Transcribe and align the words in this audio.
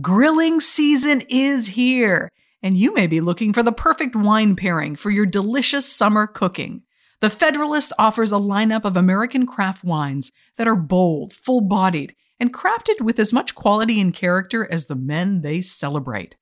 Grilling 0.00 0.60
season 0.60 1.22
is 1.28 1.68
here, 1.68 2.30
and 2.62 2.76
you 2.76 2.92
may 2.92 3.06
be 3.06 3.20
looking 3.20 3.54
for 3.54 3.62
the 3.62 3.72
perfect 3.72 4.14
wine 4.14 4.54
pairing 4.54 4.94
for 4.94 5.10
your 5.10 5.24
delicious 5.24 5.90
summer 5.90 6.26
cooking. 6.26 6.82
The 7.20 7.30
Federalist 7.30 7.94
offers 7.98 8.30
a 8.30 8.36
lineup 8.36 8.84
of 8.84 8.96
American 8.96 9.46
craft 9.46 9.84
wines 9.84 10.32
that 10.56 10.68
are 10.68 10.76
bold, 10.76 11.32
full 11.32 11.62
bodied, 11.62 12.14
and 12.38 12.52
crafted 12.52 13.00
with 13.00 13.18
as 13.18 13.32
much 13.32 13.54
quality 13.54 13.98
and 13.98 14.12
character 14.12 14.70
as 14.70 14.86
the 14.86 14.96
men 14.96 15.40
they 15.40 15.62
celebrate. 15.62 16.36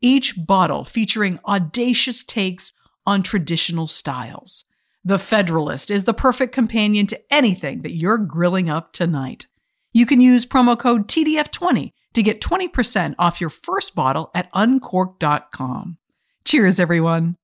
Each 0.00 0.34
bottle 0.36 0.82
featuring 0.82 1.38
audacious 1.46 2.24
takes 2.24 2.72
on 3.04 3.22
traditional 3.22 3.86
styles. 3.86 4.64
The 5.04 5.18
Federalist 5.18 5.92
is 5.92 6.04
the 6.04 6.14
perfect 6.14 6.52
companion 6.52 7.06
to 7.08 7.20
anything 7.32 7.82
that 7.82 7.94
you're 7.94 8.18
grilling 8.18 8.68
up 8.68 8.92
tonight. 8.92 9.46
You 9.92 10.06
can 10.06 10.20
use 10.20 10.44
promo 10.44 10.76
code 10.76 11.06
TDF20 11.06 11.92
to 12.16 12.22
get 12.22 12.40
20% 12.40 13.14
off 13.18 13.42
your 13.42 13.50
first 13.50 13.94
bottle 13.94 14.30
at 14.34 14.48
uncork.com. 14.54 15.98
Cheers, 16.46 16.80
everyone. 16.80 17.36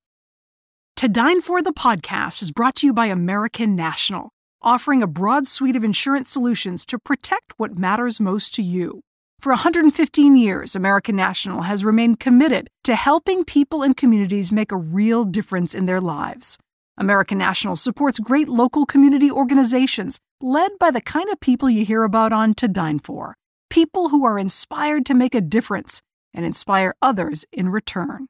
To 0.96 1.08
Dine 1.08 1.42
For 1.42 1.60
the 1.60 1.74
podcast 1.74 2.40
is 2.40 2.52
brought 2.52 2.76
to 2.76 2.86
you 2.86 2.94
by 2.94 3.06
American 3.06 3.76
National, 3.76 4.30
offering 4.62 5.02
a 5.02 5.06
broad 5.06 5.46
suite 5.46 5.76
of 5.76 5.84
insurance 5.84 6.30
solutions 6.30 6.86
to 6.86 6.98
protect 6.98 7.52
what 7.58 7.76
matters 7.76 8.18
most 8.18 8.54
to 8.54 8.62
you. 8.62 9.02
For 9.40 9.52
115 9.52 10.36
years, 10.36 10.74
American 10.74 11.16
National 11.16 11.62
has 11.62 11.84
remained 11.84 12.18
committed 12.18 12.68
to 12.84 12.94
helping 12.94 13.44
people 13.44 13.82
and 13.82 13.94
communities 13.94 14.50
make 14.52 14.72
a 14.72 14.76
real 14.78 15.26
difference 15.26 15.74
in 15.74 15.84
their 15.84 16.00
lives. 16.00 16.56
American 16.96 17.36
National 17.36 17.76
supports 17.76 18.18
great 18.18 18.48
local 18.48 18.86
community 18.86 19.30
organizations 19.30 20.18
led 20.40 20.78
by 20.80 20.90
the 20.90 21.02
kind 21.02 21.28
of 21.28 21.40
people 21.40 21.68
you 21.68 21.84
hear 21.84 22.04
about 22.04 22.32
on 22.32 22.54
To 22.54 22.68
Dine 22.68 23.00
For 23.00 23.36
people 23.72 24.10
who 24.10 24.24
are 24.26 24.38
inspired 24.38 25.06
to 25.06 25.14
make 25.14 25.34
a 25.34 25.40
difference 25.40 26.02
and 26.34 26.44
inspire 26.44 26.94
others 27.00 27.46
in 27.50 27.70
return. 27.70 28.26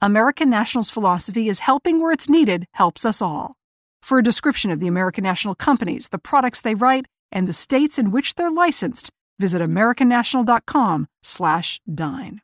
American 0.00 0.50
National's 0.50 0.90
philosophy 0.90 1.48
is 1.48 1.60
helping 1.60 2.00
where 2.00 2.10
it's 2.10 2.28
needed 2.28 2.66
helps 2.72 3.06
us 3.06 3.22
all. 3.22 3.54
For 4.02 4.18
a 4.18 4.24
description 4.24 4.72
of 4.72 4.80
the 4.80 4.88
American 4.88 5.22
National 5.22 5.54
companies, 5.54 6.08
the 6.08 6.18
products 6.18 6.60
they 6.60 6.74
write, 6.74 7.06
and 7.30 7.46
the 7.46 7.52
states 7.52 7.96
in 7.96 8.10
which 8.10 8.34
they're 8.34 8.50
licensed, 8.50 9.08
visit 9.38 9.62
americannational.com/dine. 9.62 12.40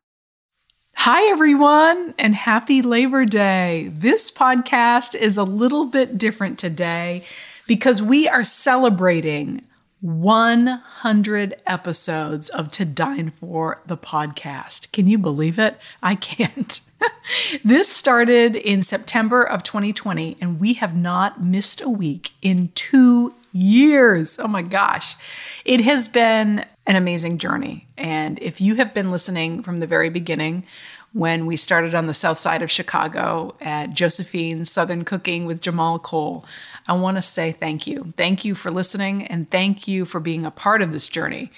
Hi 0.95 1.23
everyone 1.25 2.15
and 2.21 2.37
happy 2.37 2.83
Labor 2.83 3.25
Day. 3.25 3.91
This 3.93 4.31
podcast 4.31 5.17
is 5.17 5.37
a 5.37 5.43
little 5.43 5.87
bit 5.87 6.17
different 6.17 6.61
today 6.61 7.25
because 7.67 8.01
we 8.01 8.29
are 8.29 8.45
celebrating 8.45 9.65
100 10.01 11.57
episodes 11.67 12.49
of 12.49 12.71
To 12.71 12.85
Dine 12.85 13.31
For 13.31 13.83
the 13.87 13.97
podcast. 13.97 14.93
Can 14.93 15.09
you 15.09 15.19
believe 15.19 15.59
it? 15.59 15.77
I 16.03 16.15
can't. 16.15 16.81
this 17.65 17.89
started 17.89 18.55
in 18.55 18.83
September 18.83 19.43
of 19.43 19.63
2020, 19.65 20.37
and 20.41 20.61
we 20.61 20.75
have 20.75 20.97
not 20.97 21.43
missed 21.43 21.81
a 21.81 21.89
week 21.89 22.31
in 22.43 22.69
two 22.75 23.35
years. 23.53 24.39
Oh 24.39 24.49
my 24.49 24.63
gosh. 24.63 25.17
It 25.65 25.81
has 25.81 26.07
been 26.07 26.65
an 26.87 26.97
amazing 26.97 27.39
journey. 27.39 27.87
And 27.97 28.39
if 28.41 28.61
you 28.61 28.77
have 28.77 28.95
been 28.95 29.11
listening 29.11 29.63
from 29.63 29.81
the 29.81 29.87
very 29.87 30.11
beginning, 30.11 30.65
when 31.13 31.47
we 31.47 31.57
started 31.57 31.95
on 31.95 32.07
the 32.07 32.15
south 32.15 32.39
side 32.39 32.63
of 32.63 32.71
Chicago 32.71 33.55
at 33.61 33.95
Josephine's 33.95 34.71
Southern 34.71 35.05
Cooking 35.05 35.47
with 35.47 35.61
Jamal 35.61 35.99
Cole. 35.99 36.45
I 36.87 36.93
want 36.93 37.17
to 37.17 37.23
say 37.23 37.53
thank 37.53 37.87
you. 37.87 38.13
Thank 38.17 38.45
you 38.45 38.55
for 38.55 38.71
listening 38.71 39.27
and 39.27 39.51
thank 39.51 39.89
you 39.89 40.05
for 40.05 40.21
being 40.21 40.45
a 40.45 40.51
part 40.51 40.83
of 40.83 40.93
this 40.93 41.09
journey. 41.09 41.51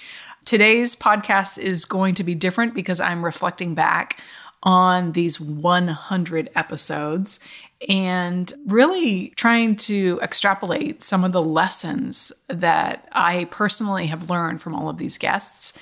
Today's 0.45 0.97
podcast 0.97 1.59
is 1.59 1.85
going 1.85 2.15
to 2.15 2.25
be 2.25 2.35
different 2.35 2.75
because 2.75 3.01
I'm 3.01 3.25
reflecting 3.25 3.75
back 3.75 4.23
on 4.63 5.13
these 5.13 5.41
100 5.41 6.51
episodes 6.55 7.41
and 7.89 8.53
really 8.67 9.33
trying 9.37 9.75
to 9.75 10.19
extrapolate 10.23 11.03
some 11.03 11.25
of 11.25 11.33
the 11.33 11.43
lessons 11.43 12.31
that 12.49 13.09
I 13.13 13.45
personally 13.51 14.07
have 14.09 14.29
learned 14.29 14.61
from 14.61 14.75
all 14.75 14.89
of 14.89 14.99
these 14.99 15.19
guests 15.19 15.79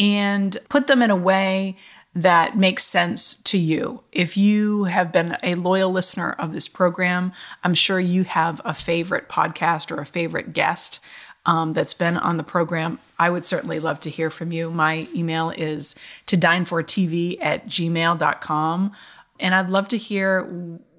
and 0.00 0.56
put 0.68 0.86
them 0.86 1.02
in 1.02 1.10
a 1.10 1.16
way 1.16 1.76
that 2.14 2.56
makes 2.56 2.84
sense 2.84 3.34
to 3.42 3.58
you. 3.58 4.02
If 4.12 4.36
you 4.36 4.84
have 4.84 5.10
been 5.10 5.36
a 5.42 5.56
loyal 5.56 5.90
listener 5.90 6.32
of 6.32 6.52
this 6.52 6.68
program, 6.68 7.32
I'm 7.64 7.74
sure 7.74 7.98
you 7.98 8.24
have 8.24 8.60
a 8.64 8.72
favorite 8.72 9.28
podcast 9.28 9.90
or 9.90 10.00
a 10.00 10.06
favorite 10.06 10.52
guest 10.52 11.00
um, 11.46 11.72
that's 11.72 11.94
been 11.94 12.16
on 12.16 12.36
the 12.36 12.44
program. 12.44 13.00
I 13.18 13.30
would 13.30 13.44
certainly 13.44 13.80
love 13.80 14.00
to 14.00 14.10
hear 14.10 14.30
from 14.30 14.52
you. 14.52 14.70
My 14.70 15.08
email 15.14 15.50
is 15.50 15.96
to 16.26 16.36
dinefortv 16.36 17.38
at 17.40 17.66
gmail.com. 17.66 18.92
And 19.40 19.54
I'd 19.54 19.68
love 19.68 19.88
to 19.88 19.98
hear 19.98 20.42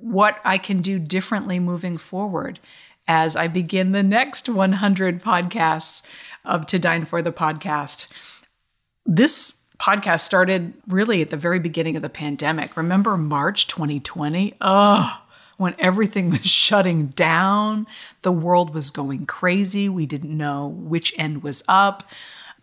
what 0.02 0.40
I 0.44 0.58
can 0.58 0.82
do 0.82 1.00
differently 1.00 1.60
moving 1.60 1.98
forward 1.98 2.60
as 3.08 3.36
I 3.36 3.48
begin 3.48 3.92
the 3.92 4.04
next 4.04 4.50
100 4.50 5.22
podcasts 5.22 6.06
of 6.44 6.66
To 6.68 6.80
Dine 6.80 7.06
for 7.06 7.22
the 7.22 7.32
Podcast. 7.32 8.12
This 9.06 9.62
podcast 9.78 10.22
started 10.22 10.74
really 10.88 11.22
at 11.22 11.30
the 11.30 11.38
very 11.38 11.60
beginning 11.60 11.96
of 11.96 12.02
the 12.02 12.10
pandemic. 12.10 12.78
Remember 12.78 13.18
March 13.18 13.68
2020? 13.68 14.56
Oh, 14.62 15.22
when 15.58 15.76
everything 15.80 16.30
was 16.32 16.46
shutting 16.46 17.08
down, 17.08 17.86
the 18.22 18.32
world 18.32 18.74
was 18.74 18.92
going 18.92 19.26
crazy. 19.26 19.90
We 19.90 20.06
didn't 20.06 20.36
know 20.36 20.68
which 20.68 21.18
end 21.18 21.44
was 21.44 21.64
up. 21.68 22.10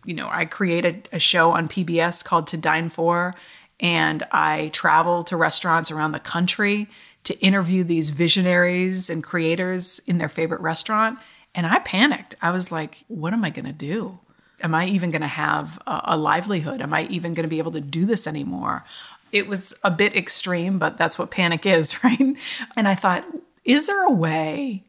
You 0.05 0.13
know, 0.13 0.27
I 0.29 0.45
created 0.45 1.07
a 1.11 1.19
show 1.19 1.51
on 1.51 1.69
PBS 1.69 2.25
called 2.25 2.47
To 2.47 2.57
Dine 2.57 2.89
For, 2.89 3.35
and 3.79 4.23
I 4.31 4.69
traveled 4.69 5.27
to 5.27 5.37
restaurants 5.37 5.91
around 5.91 6.11
the 6.11 6.19
country 6.19 6.89
to 7.23 7.39
interview 7.39 7.83
these 7.83 8.09
visionaries 8.09 9.09
and 9.09 9.23
creators 9.23 9.99
in 9.99 10.17
their 10.17 10.29
favorite 10.29 10.61
restaurant. 10.61 11.19
And 11.55 11.65
I 11.65 11.79
panicked. 11.79 12.35
I 12.41 12.51
was 12.51 12.71
like, 12.71 13.05
what 13.07 13.31
am 13.31 13.45
I 13.45 13.49
going 13.49 13.65
to 13.65 13.71
do? 13.71 14.19
Am 14.63 14.73
I 14.73 14.87
even 14.87 15.11
going 15.11 15.21
to 15.21 15.27
have 15.27 15.77
a, 15.85 16.01
a 16.05 16.17
livelihood? 16.17 16.81
Am 16.81 16.93
I 16.93 17.03
even 17.07 17.33
going 17.33 17.43
to 17.43 17.49
be 17.49 17.59
able 17.59 17.73
to 17.73 17.81
do 17.81 18.05
this 18.05 18.25
anymore? 18.25 18.83
It 19.31 19.47
was 19.47 19.73
a 19.83 19.91
bit 19.91 20.15
extreme, 20.15 20.79
but 20.79 20.97
that's 20.97 21.19
what 21.19 21.31
panic 21.31 21.65
is, 21.65 22.03
right? 22.03 22.35
And 22.75 22.87
I 22.87 22.95
thought, 22.95 23.25
is 23.65 23.87
there 23.87 24.05
a 24.05 24.11
way 24.11 24.83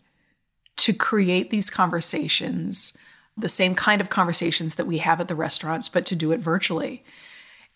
to 0.77 0.93
create 0.93 1.51
these 1.51 1.71
conversations, 1.71 2.97
the 3.37 3.49
same 3.49 3.75
kind 3.75 4.01
of 4.01 4.11
conversations 4.11 4.77
that 4.77 4.87
we 4.87 4.99
have 4.99 5.21
at 5.21 5.29
the 5.29 5.35
restaurants, 5.35 5.89
but 5.89 6.07
to 6.07 6.17
do 6.17 6.33
it 6.33 6.41
virtually? 6.41 7.05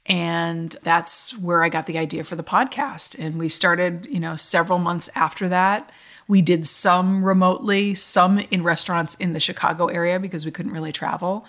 And 0.06 0.74
that's 0.82 1.38
where 1.38 1.62
I 1.62 1.68
got 1.68 1.86
the 1.86 1.98
idea 1.98 2.24
for 2.24 2.34
the 2.34 2.42
podcast. 2.42 3.18
And 3.18 3.38
we 3.38 3.48
started, 3.48 4.06
you 4.06 4.18
know, 4.18 4.36
several 4.36 4.78
months 4.78 5.10
after 5.14 5.48
that. 5.50 5.92
We 6.26 6.42
did 6.42 6.66
some 6.66 7.24
remotely, 7.24 7.94
some 7.94 8.38
in 8.38 8.62
restaurants 8.62 9.14
in 9.16 9.32
the 9.32 9.40
Chicago 9.40 9.86
area 9.86 10.18
because 10.18 10.44
we 10.44 10.50
couldn't 10.50 10.72
really 10.72 10.92
travel. 10.92 11.44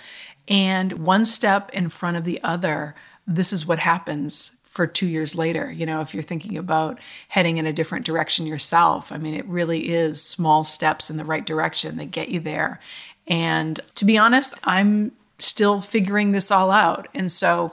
And 0.49 0.93
one 1.05 1.23
step 1.23 1.69
in 1.71 1.89
front 1.89 2.17
of 2.17 2.23
the 2.25 2.41
other, 2.43 2.95
this 3.25 3.53
is 3.53 3.65
what 3.65 3.79
happens 3.79 4.57
for 4.63 4.87
two 4.87 5.07
years 5.07 5.35
later. 5.35 5.71
You 5.71 5.85
know, 5.85 6.01
if 6.01 6.13
you're 6.13 6.23
thinking 6.23 6.57
about 6.57 6.99
heading 7.27 7.57
in 7.57 7.65
a 7.65 7.73
different 7.73 8.05
direction 8.05 8.47
yourself, 8.47 9.11
I 9.11 9.17
mean, 9.17 9.35
it 9.35 9.45
really 9.45 9.91
is 9.91 10.23
small 10.23 10.63
steps 10.63 11.09
in 11.09 11.17
the 11.17 11.25
right 11.25 11.45
direction 11.45 11.97
that 11.97 12.11
get 12.11 12.29
you 12.29 12.39
there. 12.39 12.79
And 13.27 13.79
to 13.95 14.05
be 14.05 14.17
honest, 14.17 14.55
I'm 14.63 15.11
still 15.37 15.81
figuring 15.81 16.31
this 16.31 16.51
all 16.51 16.71
out. 16.71 17.07
And 17.13 17.31
so 17.31 17.71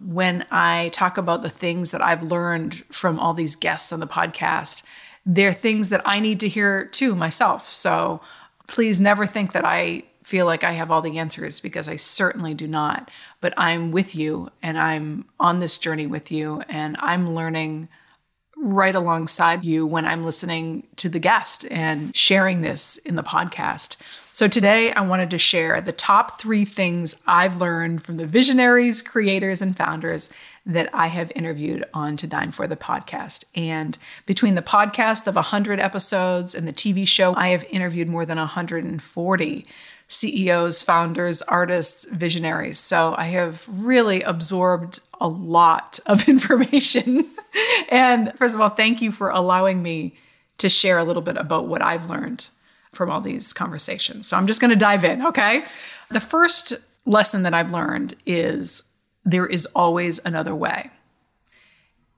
when 0.00 0.44
I 0.50 0.90
talk 0.90 1.18
about 1.18 1.42
the 1.42 1.50
things 1.50 1.90
that 1.90 2.02
I've 2.02 2.22
learned 2.22 2.74
from 2.90 3.18
all 3.18 3.34
these 3.34 3.56
guests 3.56 3.92
on 3.92 4.00
the 4.00 4.06
podcast, 4.06 4.84
they're 5.26 5.52
things 5.52 5.88
that 5.88 6.02
I 6.04 6.20
need 6.20 6.40
to 6.40 6.48
hear 6.48 6.84
too 6.86 7.14
myself. 7.14 7.68
So 7.72 8.20
please 8.66 9.00
never 9.00 9.26
think 9.26 9.52
that 9.52 9.64
I 9.64 10.04
feel 10.24 10.46
like 10.46 10.64
I 10.64 10.72
have 10.72 10.90
all 10.90 11.02
the 11.02 11.18
answers 11.18 11.60
because 11.60 11.88
I 11.88 11.96
certainly 11.96 12.54
do 12.54 12.66
not. 12.66 13.10
But 13.40 13.54
I'm 13.56 13.92
with 13.92 14.16
you 14.16 14.50
and 14.62 14.78
I'm 14.78 15.26
on 15.38 15.60
this 15.60 15.78
journey 15.78 16.06
with 16.06 16.32
you 16.32 16.62
and 16.68 16.96
I'm 16.98 17.34
learning 17.34 17.88
right 18.56 18.94
alongside 18.94 19.64
you 19.64 19.84
when 19.86 20.06
I'm 20.06 20.24
listening 20.24 20.86
to 20.96 21.08
the 21.10 21.18
guest 21.18 21.66
and 21.70 22.16
sharing 22.16 22.62
this 22.62 22.96
in 22.98 23.16
the 23.16 23.22
podcast. 23.22 23.96
So 24.32 24.48
today 24.48 24.92
I 24.92 25.02
wanted 25.02 25.28
to 25.30 25.38
share 25.38 25.80
the 25.80 25.92
top 25.92 26.40
three 26.40 26.64
things 26.64 27.20
I've 27.26 27.60
learned 27.60 28.02
from 28.02 28.16
the 28.16 28.26
visionaries, 28.26 29.02
creators, 29.02 29.60
and 29.60 29.76
founders 29.76 30.32
that 30.64 30.88
I 30.94 31.08
have 31.08 31.30
interviewed 31.34 31.84
on 31.92 32.16
To 32.16 32.26
Dine 32.26 32.52
for 32.52 32.66
the 32.66 32.76
podcast. 32.76 33.44
And 33.54 33.98
between 34.24 34.54
the 34.54 34.62
podcast 34.62 35.26
of 35.26 35.34
100 35.34 35.78
episodes 35.78 36.54
and 36.54 36.66
the 36.66 36.72
TV 36.72 37.06
show, 37.06 37.34
I 37.36 37.48
have 37.48 37.64
interviewed 37.64 38.08
more 38.08 38.24
than 38.24 38.38
140 38.38 39.66
CEOs, 40.14 40.82
founders, 40.82 41.42
artists, 41.42 42.06
visionaries. 42.06 42.78
So 42.78 43.14
I 43.16 43.26
have 43.26 43.66
really 43.68 44.22
absorbed 44.22 45.00
a 45.20 45.28
lot 45.28 45.98
of 46.06 46.28
information. 46.28 47.26
and 47.88 48.32
first 48.38 48.54
of 48.54 48.60
all, 48.60 48.70
thank 48.70 49.02
you 49.02 49.12
for 49.12 49.30
allowing 49.30 49.82
me 49.82 50.14
to 50.58 50.68
share 50.68 50.98
a 50.98 51.04
little 51.04 51.22
bit 51.22 51.36
about 51.36 51.66
what 51.66 51.82
I've 51.82 52.08
learned 52.08 52.46
from 52.92 53.10
all 53.10 53.20
these 53.20 53.52
conversations. 53.52 54.28
So 54.28 54.36
I'm 54.36 54.46
just 54.46 54.60
going 54.60 54.70
to 54.70 54.76
dive 54.76 55.04
in, 55.04 55.26
okay? 55.26 55.64
The 56.10 56.20
first 56.20 56.74
lesson 57.06 57.42
that 57.42 57.54
I've 57.54 57.72
learned 57.72 58.14
is 58.24 58.90
there 59.24 59.46
is 59.46 59.66
always 59.66 60.20
another 60.24 60.54
way. 60.54 60.90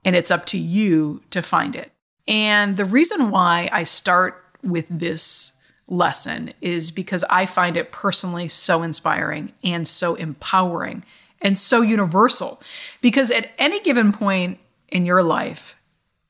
And 0.05 0.15
it's 0.15 0.31
up 0.31 0.45
to 0.47 0.57
you 0.57 1.21
to 1.31 1.41
find 1.41 1.75
it. 1.75 1.91
And 2.27 2.77
the 2.77 2.85
reason 2.85 3.31
why 3.31 3.69
I 3.71 3.83
start 3.83 4.43
with 4.63 4.85
this 4.89 5.56
lesson 5.87 6.53
is 6.61 6.91
because 6.91 7.23
I 7.29 7.45
find 7.45 7.77
it 7.77 7.91
personally 7.91 8.47
so 8.47 8.83
inspiring 8.83 9.53
and 9.63 9.87
so 9.87 10.15
empowering 10.15 11.03
and 11.41 11.57
so 11.57 11.81
universal. 11.81 12.61
Because 13.01 13.31
at 13.31 13.51
any 13.57 13.81
given 13.81 14.11
point 14.11 14.59
in 14.89 15.05
your 15.05 15.23
life, 15.23 15.75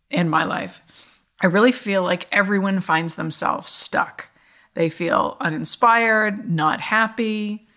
in 0.10 0.30
my 0.30 0.44
life, 0.44 0.82
I 1.42 1.48
really 1.48 1.72
feel 1.72 2.04
like 2.04 2.28
everyone 2.32 2.80
finds 2.82 3.16
themselves 3.16 3.72
stuck. 3.72 4.30
They 4.74 4.90
feel 4.90 5.38
uninspired, 5.40 6.50
not 6.50 6.82
happy. 6.82 7.68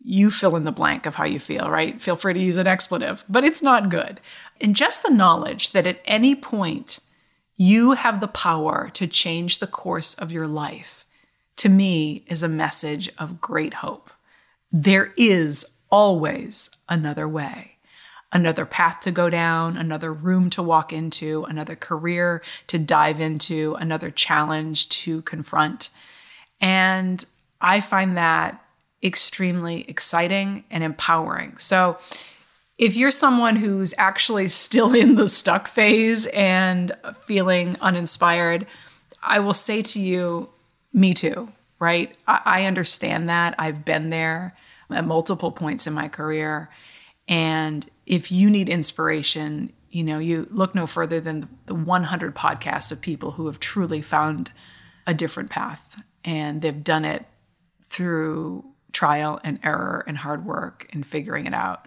You 0.00 0.30
fill 0.30 0.56
in 0.56 0.64
the 0.64 0.72
blank 0.72 1.06
of 1.06 1.14
how 1.14 1.24
you 1.24 1.40
feel, 1.40 1.68
right? 1.70 2.00
Feel 2.00 2.16
free 2.16 2.34
to 2.34 2.40
use 2.40 2.56
an 2.56 2.66
expletive, 2.66 3.24
but 3.28 3.44
it's 3.44 3.62
not 3.62 3.88
good. 3.88 4.20
And 4.60 4.76
just 4.76 5.02
the 5.02 5.12
knowledge 5.12 5.72
that 5.72 5.86
at 5.86 6.00
any 6.04 6.34
point 6.34 7.00
you 7.56 7.92
have 7.92 8.20
the 8.20 8.28
power 8.28 8.90
to 8.94 9.06
change 9.06 9.58
the 9.58 9.66
course 9.66 10.14
of 10.14 10.32
your 10.32 10.46
life 10.46 11.03
to 11.56 11.68
me 11.68 12.24
is 12.26 12.42
a 12.42 12.48
message 12.48 13.10
of 13.18 13.40
great 13.40 13.74
hope. 13.74 14.10
There 14.72 15.12
is 15.16 15.78
always 15.90 16.70
another 16.88 17.28
way, 17.28 17.76
another 18.32 18.66
path 18.66 19.00
to 19.00 19.12
go 19.12 19.30
down, 19.30 19.76
another 19.76 20.12
room 20.12 20.50
to 20.50 20.62
walk 20.62 20.92
into, 20.92 21.44
another 21.44 21.76
career 21.76 22.42
to 22.66 22.78
dive 22.78 23.20
into, 23.20 23.74
another 23.74 24.10
challenge 24.10 24.88
to 24.88 25.22
confront. 25.22 25.90
And 26.60 27.24
I 27.60 27.80
find 27.80 28.16
that 28.16 28.60
extremely 29.02 29.88
exciting 29.88 30.64
and 30.70 30.82
empowering. 30.82 31.58
So, 31.58 31.98
if 32.76 32.96
you're 32.96 33.12
someone 33.12 33.54
who's 33.54 33.94
actually 33.98 34.48
still 34.48 34.94
in 34.94 35.14
the 35.14 35.28
stuck 35.28 35.68
phase 35.68 36.26
and 36.26 36.90
feeling 37.20 37.76
uninspired, 37.80 38.66
I 39.22 39.38
will 39.38 39.54
say 39.54 39.80
to 39.82 40.00
you, 40.00 40.48
me 40.94 41.12
too, 41.12 41.48
right? 41.78 42.16
I, 42.26 42.40
I 42.44 42.64
understand 42.64 43.28
that. 43.28 43.54
I've 43.58 43.84
been 43.84 44.08
there 44.08 44.56
at 44.90 45.04
multiple 45.04 45.52
points 45.52 45.86
in 45.86 45.92
my 45.92 46.08
career. 46.08 46.70
And 47.28 47.86
if 48.06 48.30
you 48.30 48.48
need 48.48 48.68
inspiration, 48.68 49.72
you 49.90 50.04
know, 50.04 50.18
you 50.18 50.46
look 50.50 50.74
no 50.74 50.86
further 50.86 51.20
than 51.20 51.48
the 51.66 51.74
100 51.74 52.34
podcasts 52.34 52.92
of 52.92 53.00
people 53.00 53.32
who 53.32 53.46
have 53.46 53.60
truly 53.60 54.00
found 54.00 54.52
a 55.06 55.14
different 55.14 55.50
path 55.50 56.00
and 56.24 56.62
they've 56.62 56.84
done 56.84 57.04
it 57.04 57.26
through 57.86 58.64
trial 58.92 59.40
and 59.42 59.58
error 59.62 60.04
and 60.06 60.16
hard 60.16 60.46
work 60.46 60.88
and 60.92 61.06
figuring 61.06 61.46
it 61.46 61.54
out. 61.54 61.86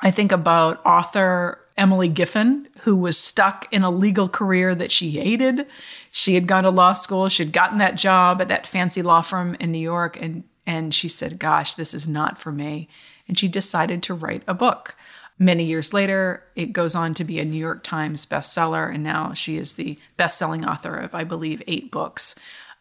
I 0.00 0.10
think 0.10 0.32
about 0.32 0.84
author 0.84 1.60
Emily 1.78 2.08
Giffin, 2.08 2.66
who 2.80 2.96
was 2.96 3.16
stuck 3.16 3.72
in 3.72 3.82
a 3.82 3.90
legal 3.90 4.28
career 4.28 4.74
that 4.74 4.92
she 4.92 5.12
hated. 5.12 5.66
She 6.10 6.34
had 6.34 6.46
gone 6.46 6.64
to 6.64 6.70
law 6.70 6.92
school, 6.92 7.28
she 7.28 7.44
had 7.44 7.52
gotten 7.52 7.78
that 7.78 7.94
job 7.94 8.42
at 8.42 8.48
that 8.48 8.66
fancy 8.66 9.00
law 9.00 9.22
firm 9.22 9.56
in 9.60 9.72
New 9.72 9.78
York, 9.78 10.20
and, 10.20 10.44
and 10.66 10.92
she 10.92 11.08
said, 11.08 11.38
Gosh, 11.38 11.74
this 11.74 11.94
is 11.94 12.08
not 12.08 12.38
for 12.38 12.52
me. 12.52 12.88
And 13.28 13.38
she 13.38 13.48
decided 13.48 14.02
to 14.02 14.14
write 14.14 14.42
a 14.46 14.54
book. 14.54 14.96
Many 15.38 15.64
years 15.64 15.94
later, 15.94 16.42
it 16.56 16.72
goes 16.72 16.96
on 16.96 17.14
to 17.14 17.24
be 17.24 17.38
a 17.38 17.44
New 17.44 17.58
York 17.58 17.84
Times 17.84 18.26
bestseller, 18.26 18.92
and 18.92 19.04
now 19.04 19.32
she 19.34 19.56
is 19.56 19.74
the 19.74 19.96
best 20.16 20.36
selling 20.36 20.66
author 20.66 20.96
of, 20.96 21.14
I 21.14 21.22
believe, 21.22 21.62
eight 21.68 21.92
books. 21.92 22.34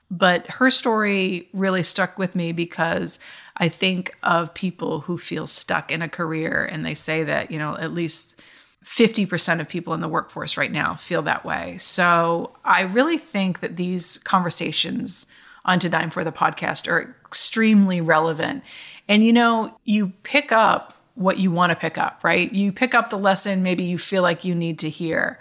But 0.10 0.48
her 0.48 0.72
story 0.72 1.50
really 1.54 1.84
stuck 1.84 2.18
with 2.18 2.36
me 2.36 2.54
because 2.54 3.20
I 3.58 3.68
think 3.70 4.16
of 4.24 4.54
people 4.54 5.02
who 5.02 5.18
feel 5.18 5.46
stuck 5.48 5.92
in 5.92 6.02
a 6.02 6.10
career 6.10 6.68
and 6.72 6.86
they 6.86 6.94
say 6.94 7.24
that, 7.26 7.52
you 7.52 7.60
know, 7.60 7.78
at 7.78 7.92
least 7.92 8.42
50% 8.88 9.60
of 9.60 9.68
people 9.68 9.94
in 9.94 10.00
the 10.00 10.08
workforce 10.08 10.56
right 10.56 10.72
now 10.72 10.96
feel 10.96 11.22
that 11.24 11.44
way. 11.44 11.78
So 11.78 12.56
I 12.64 12.82
really 12.82 13.18
think 13.18 13.60
that 13.60 13.76
these 13.76 14.18
conversations 14.20 15.26
on 15.66 15.80
To 15.80 15.90
Dine 15.90 16.10
for 16.10 16.24
the 16.24 16.32
podcast 16.32 16.90
are 16.90 17.16
extremely 17.26 18.00
relevant. 18.00 18.64
And 19.10 19.26
you 19.26 19.34
know, 19.34 19.78
you 19.84 20.14
pick 20.24 20.54
up 20.54 20.94
what 21.16 21.38
you 21.38 21.52
want 21.52 21.72
to 21.72 21.76
pick 21.76 21.98
up, 21.98 22.22
right? 22.24 22.52
You 22.54 22.72
pick 22.72 22.96
up 22.96 23.10
the 23.10 23.18
lesson 23.18 23.62
maybe 23.62 23.84
you 23.84 23.98
feel 23.98 24.24
like 24.24 24.46
you 24.46 24.56
need 24.56 24.80
to 24.80 24.90
hear. 24.90 25.40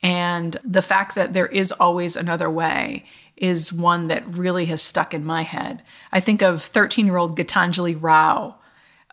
And 0.00 0.56
the 0.64 0.82
fact 0.82 1.16
that 1.16 1.32
there 1.32 1.48
is 1.48 1.72
always 1.72 2.14
another 2.14 2.48
way 2.48 3.06
is 3.36 3.72
one 3.72 4.06
that 4.06 4.36
really 4.36 4.66
has 4.66 4.82
stuck 4.82 5.12
in 5.12 5.24
my 5.24 5.42
head. 5.42 5.82
I 6.12 6.20
think 6.20 6.42
of 6.42 6.62
13 6.62 7.06
year 7.06 7.16
old 7.16 7.36
Gitanjali 7.36 8.00
Rao. 8.00 8.54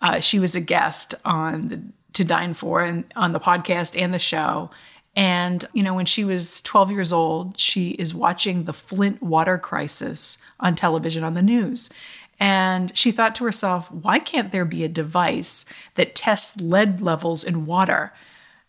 Uh, 0.02 0.20
she 0.20 0.40
was 0.40 0.56
a 0.56 0.62
guest 0.62 1.16
on 1.26 1.68
the 1.70 1.82
to 2.14 2.24
dine 2.24 2.54
for 2.54 2.82
and 2.82 3.06
on 3.16 3.32
the 3.32 3.40
podcast 3.40 4.00
and 4.00 4.14
the 4.14 4.20
show. 4.20 4.70
And, 5.16 5.66
you 5.74 5.84
know, 5.84 5.94
when 5.94 6.06
she 6.06 6.24
was 6.24 6.62
12 6.62 6.92
years 6.92 7.12
old, 7.12 7.60
she 7.60 7.92
is 7.92 8.16
watching 8.16 8.64
the 8.64 8.74
Flint 8.74 9.22
water 9.22 9.58
crisis 9.58 10.38
on 10.60 10.76
television 10.76 11.24
on 11.24 11.34
the 11.34 11.42
news. 11.42 11.90
And 12.40 12.98
she 12.98 13.12
thought 13.12 13.36
to 13.36 13.44
herself, 13.44 13.92
why 13.92 14.20
can't 14.20 14.52
there 14.52 14.66
be 14.66 14.84
a 14.84 14.90
device 14.90 15.66
that 15.96 16.16
tests 16.16 16.60
lead 16.60 17.02
levels 17.02 17.44
in 17.44 17.66
water 17.66 18.14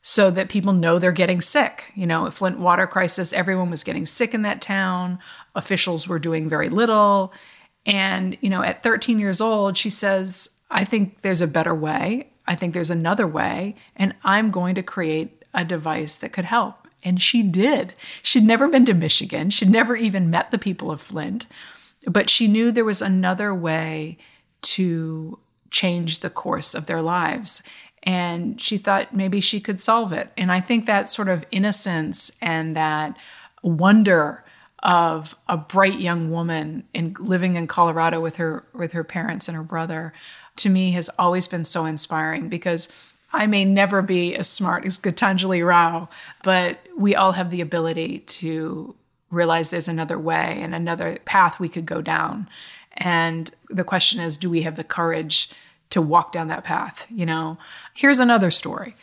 so 0.02 0.30
that 0.32 0.48
people 0.48 0.72
know 0.72 0.98
they're 0.98 1.12
getting 1.12 1.40
sick? 1.40 1.92
You 1.94 2.06
know, 2.06 2.28
Flint 2.30 2.58
water 2.58 2.86
crisis, 2.86 3.32
everyone 3.32 3.70
was 3.70 3.84
getting 3.84 4.04
sick 4.04 4.34
in 4.34 4.42
that 4.42 4.60
town. 4.60 5.20
Officials 5.54 6.08
were 6.08 6.18
doing 6.18 6.48
very 6.48 6.68
little. 6.68 7.32
And, 7.86 8.36
you 8.40 8.50
know, 8.50 8.62
at 8.62 8.82
13 8.82 9.18
years 9.18 9.40
old, 9.40 9.78
she 9.78 9.90
says, 9.90 10.50
I 10.70 10.84
think 10.84 11.22
there's 11.22 11.40
a 11.40 11.48
better 11.48 11.74
way. 11.74 12.31
I 12.46 12.54
think 12.54 12.74
there's 12.74 12.90
another 12.90 13.26
way, 13.26 13.76
and 13.96 14.14
I'm 14.24 14.50
going 14.50 14.74
to 14.74 14.82
create 14.82 15.44
a 15.54 15.64
device 15.64 16.16
that 16.16 16.32
could 16.32 16.44
help. 16.44 16.88
And 17.04 17.20
she 17.20 17.42
did. 17.42 17.94
She'd 18.22 18.44
never 18.44 18.68
been 18.68 18.84
to 18.86 18.94
Michigan, 18.94 19.50
she'd 19.50 19.70
never 19.70 19.96
even 19.96 20.30
met 20.30 20.50
the 20.50 20.58
people 20.58 20.90
of 20.90 21.00
Flint, 21.00 21.46
but 22.06 22.30
she 22.30 22.48
knew 22.48 22.70
there 22.70 22.84
was 22.84 23.02
another 23.02 23.54
way 23.54 24.18
to 24.62 25.38
change 25.70 26.20
the 26.20 26.30
course 26.30 26.74
of 26.74 26.86
their 26.86 27.02
lives. 27.02 27.62
And 28.04 28.60
she 28.60 28.78
thought 28.78 29.14
maybe 29.14 29.40
she 29.40 29.60
could 29.60 29.78
solve 29.78 30.12
it. 30.12 30.30
And 30.36 30.50
I 30.50 30.60
think 30.60 30.86
that 30.86 31.08
sort 31.08 31.28
of 31.28 31.44
innocence 31.52 32.36
and 32.40 32.76
that 32.76 33.16
wonder 33.62 34.44
of 34.82 35.36
a 35.48 35.56
bright 35.56 36.00
young 36.00 36.30
woman 36.30 36.84
in 36.92 37.14
living 37.20 37.54
in 37.54 37.68
Colorado 37.68 38.20
with 38.20 38.36
her 38.36 38.66
with 38.72 38.92
her 38.92 39.04
parents 39.04 39.46
and 39.46 39.56
her 39.56 39.62
brother 39.62 40.12
to 40.56 40.68
me 40.68 40.92
has 40.92 41.08
always 41.18 41.48
been 41.48 41.64
so 41.64 41.84
inspiring 41.84 42.48
because 42.48 42.88
I 43.32 43.46
may 43.46 43.64
never 43.64 44.02
be 44.02 44.34
as 44.36 44.48
smart 44.48 44.86
as 44.86 44.98
Gitanjali 44.98 45.66
Rao, 45.66 46.08
but 46.42 46.78
we 46.96 47.14
all 47.14 47.32
have 47.32 47.50
the 47.50 47.62
ability 47.62 48.20
to 48.20 48.94
realize 49.30 49.70
there's 49.70 49.88
another 49.88 50.18
way 50.18 50.58
and 50.60 50.74
another 50.74 51.18
path 51.24 51.58
we 51.58 51.68
could 51.68 51.86
go 51.86 52.02
down. 52.02 52.48
And 52.92 53.50
the 53.70 53.84
question 53.84 54.20
is, 54.20 54.36
do 54.36 54.50
we 54.50 54.62
have 54.62 54.76
the 54.76 54.84
courage 54.84 55.50
to 55.90 56.02
walk 56.02 56.32
down 56.32 56.48
that 56.48 56.64
path? 56.64 57.06
You 57.10 57.24
know, 57.24 57.56
here's 57.94 58.20
another 58.20 58.50
story. 58.50 58.94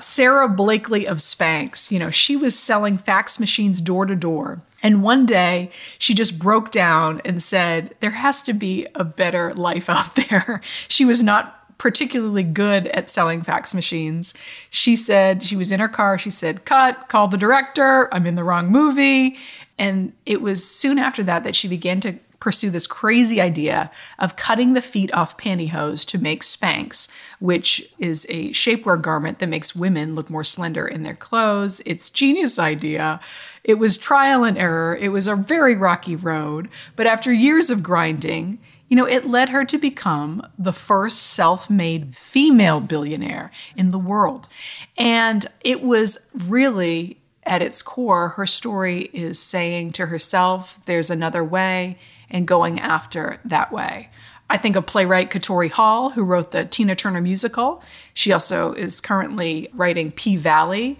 Sara 0.00 0.48
Blakely 0.48 1.06
of 1.06 1.18
Spanx, 1.18 1.90
you 1.90 1.98
know, 1.98 2.10
she 2.10 2.36
was 2.36 2.58
selling 2.58 2.96
fax 2.96 3.40
machines 3.40 3.80
door 3.80 4.06
to 4.06 4.14
door 4.14 4.60
and 4.82 5.02
one 5.02 5.26
day 5.26 5.70
she 5.98 6.14
just 6.14 6.38
broke 6.38 6.70
down 6.70 7.20
and 7.24 7.42
said, 7.42 7.94
There 8.00 8.10
has 8.10 8.42
to 8.42 8.52
be 8.52 8.86
a 8.94 9.04
better 9.04 9.54
life 9.54 9.90
out 9.90 10.14
there. 10.30 10.60
She 10.88 11.04
was 11.04 11.22
not 11.22 11.54
particularly 11.78 12.42
good 12.42 12.88
at 12.88 13.08
selling 13.08 13.40
fax 13.42 13.72
machines. 13.72 14.34
She 14.70 14.96
said 14.96 15.42
she 15.42 15.56
was 15.56 15.70
in 15.70 15.80
her 15.80 15.88
car. 15.88 16.18
She 16.18 16.30
said, 16.30 16.64
Cut, 16.64 17.08
call 17.08 17.28
the 17.28 17.36
director. 17.36 18.12
I'm 18.12 18.26
in 18.26 18.34
the 18.34 18.44
wrong 18.44 18.68
movie. 18.68 19.36
And 19.78 20.12
it 20.26 20.42
was 20.42 20.68
soon 20.68 20.98
after 20.98 21.22
that 21.24 21.44
that 21.44 21.54
she 21.54 21.68
began 21.68 22.00
to 22.00 22.14
pursue 22.40 22.70
this 22.70 22.86
crazy 22.86 23.40
idea 23.40 23.90
of 24.18 24.36
cutting 24.36 24.72
the 24.72 24.82
feet 24.82 25.12
off 25.12 25.36
pantyhose 25.36 26.06
to 26.06 26.18
make 26.18 26.42
Spanx, 26.42 27.08
which 27.40 27.92
is 27.98 28.26
a 28.28 28.50
shapewear 28.50 29.00
garment 29.00 29.38
that 29.38 29.48
makes 29.48 29.74
women 29.74 30.14
look 30.14 30.30
more 30.30 30.44
slender 30.44 30.86
in 30.86 31.02
their 31.02 31.14
clothes. 31.14 31.80
It's 31.84 32.10
genius 32.10 32.58
idea. 32.58 33.20
It 33.64 33.74
was 33.74 33.98
trial 33.98 34.44
and 34.44 34.56
error. 34.56 34.96
It 34.96 35.08
was 35.08 35.26
a 35.26 35.36
very 35.36 35.74
rocky 35.74 36.16
road, 36.16 36.68
but 36.96 37.06
after 37.06 37.32
years 37.32 37.70
of 37.70 37.82
grinding, 37.82 38.58
you 38.88 38.96
know, 38.96 39.06
it 39.06 39.26
led 39.26 39.50
her 39.50 39.64
to 39.66 39.76
become 39.76 40.42
the 40.58 40.72
first 40.72 41.18
self 41.18 41.68
made 41.68 42.16
female 42.16 42.80
billionaire 42.80 43.50
in 43.76 43.90
the 43.90 43.98
world. 43.98 44.48
And 44.96 45.44
it 45.60 45.82
was 45.82 46.30
really 46.34 47.18
at 47.48 47.62
its 47.62 47.82
core, 47.82 48.30
her 48.30 48.46
story 48.46 49.10
is 49.12 49.40
saying 49.40 49.92
to 49.92 50.06
herself, 50.06 50.78
there's 50.84 51.10
another 51.10 51.42
way 51.42 51.98
and 52.30 52.46
going 52.46 52.78
after 52.78 53.40
that 53.44 53.72
way. 53.72 54.10
I 54.50 54.56
think 54.56 54.76
of 54.76 54.86
playwright 54.86 55.30
Katori 55.30 55.70
Hall, 55.70 56.10
who 56.10 56.24
wrote 56.24 56.52
the 56.52 56.64
Tina 56.64 56.96
Turner 56.96 57.20
musical. 57.20 57.82
She 58.14 58.32
also 58.32 58.72
is 58.72 59.00
currently 59.00 59.68
writing 59.74 60.10
P 60.10 60.36
Valley. 60.36 60.98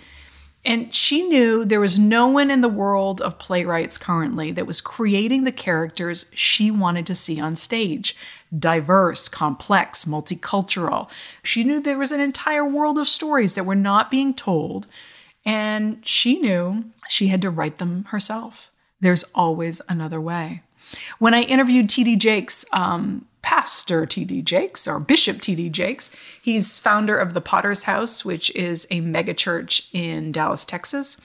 And 0.64 0.94
she 0.94 1.22
knew 1.22 1.64
there 1.64 1.80
was 1.80 1.98
no 1.98 2.26
one 2.26 2.50
in 2.50 2.60
the 2.60 2.68
world 2.68 3.22
of 3.22 3.38
playwrights 3.38 3.96
currently 3.96 4.52
that 4.52 4.66
was 4.66 4.82
creating 4.82 5.44
the 5.44 5.52
characters 5.52 6.30
she 6.34 6.70
wanted 6.70 7.06
to 7.06 7.14
see 7.14 7.40
on 7.40 7.56
stage 7.56 8.14
diverse, 8.56 9.28
complex, 9.28 10.04
multicultural. 10.04 11.10
She 11.42 11.64
knew 11.64 11.80
there 11.80 11.98
was 11.98 12.12
an 12.12 12.20
entire 12.20 12.66
world 12.66 12.98
of 12.98 13.06
stories 13.06 13.54
that 13.54 13.64
were 13.64 13.74
not 13.74 14.10
being 14.10 14.34
told. 14.34 14.86
And 15.44 16.06
she 16.06 16.38
knew 16.38 16.84
she 17.08 17.28
had 17.28 17.40
to 17.42 17.50
write 17.50 17.78
them 17.78 18.04
herself. 18.08 18.70
There's 19.00 19.24
always 19.34 19.80
another 19.88 20.20
way. 20.20 20.62
When 21.18 21.34
I 21.34 21.42
interviewed 21.42 21.88
T.D. 21.88 22.16
Jakes, 22.16 22.64
um, 22.72 23.26
Pastor 23.42 24.04
T.D. 24.04 24.42
Jakes 24.42 24.86
or 24.86 25.00
Bishop 25.00 25.40
T.D. 25.40 25.70
Jakes, 25.70 26.14
he's 26.42 26.78
founder 26.78 27.16
of 27.16 27.34
the 27.34 27.40
Potter's 27.40 27.84
House, 27.84 28.24
which 28.24 28.50
is 28.54 28.86
a 28.90 29.00
megachurch 29.00 29.88
in 29.92 30.32
Dallas, 30.32 30.64
Texas. 30.64 31.20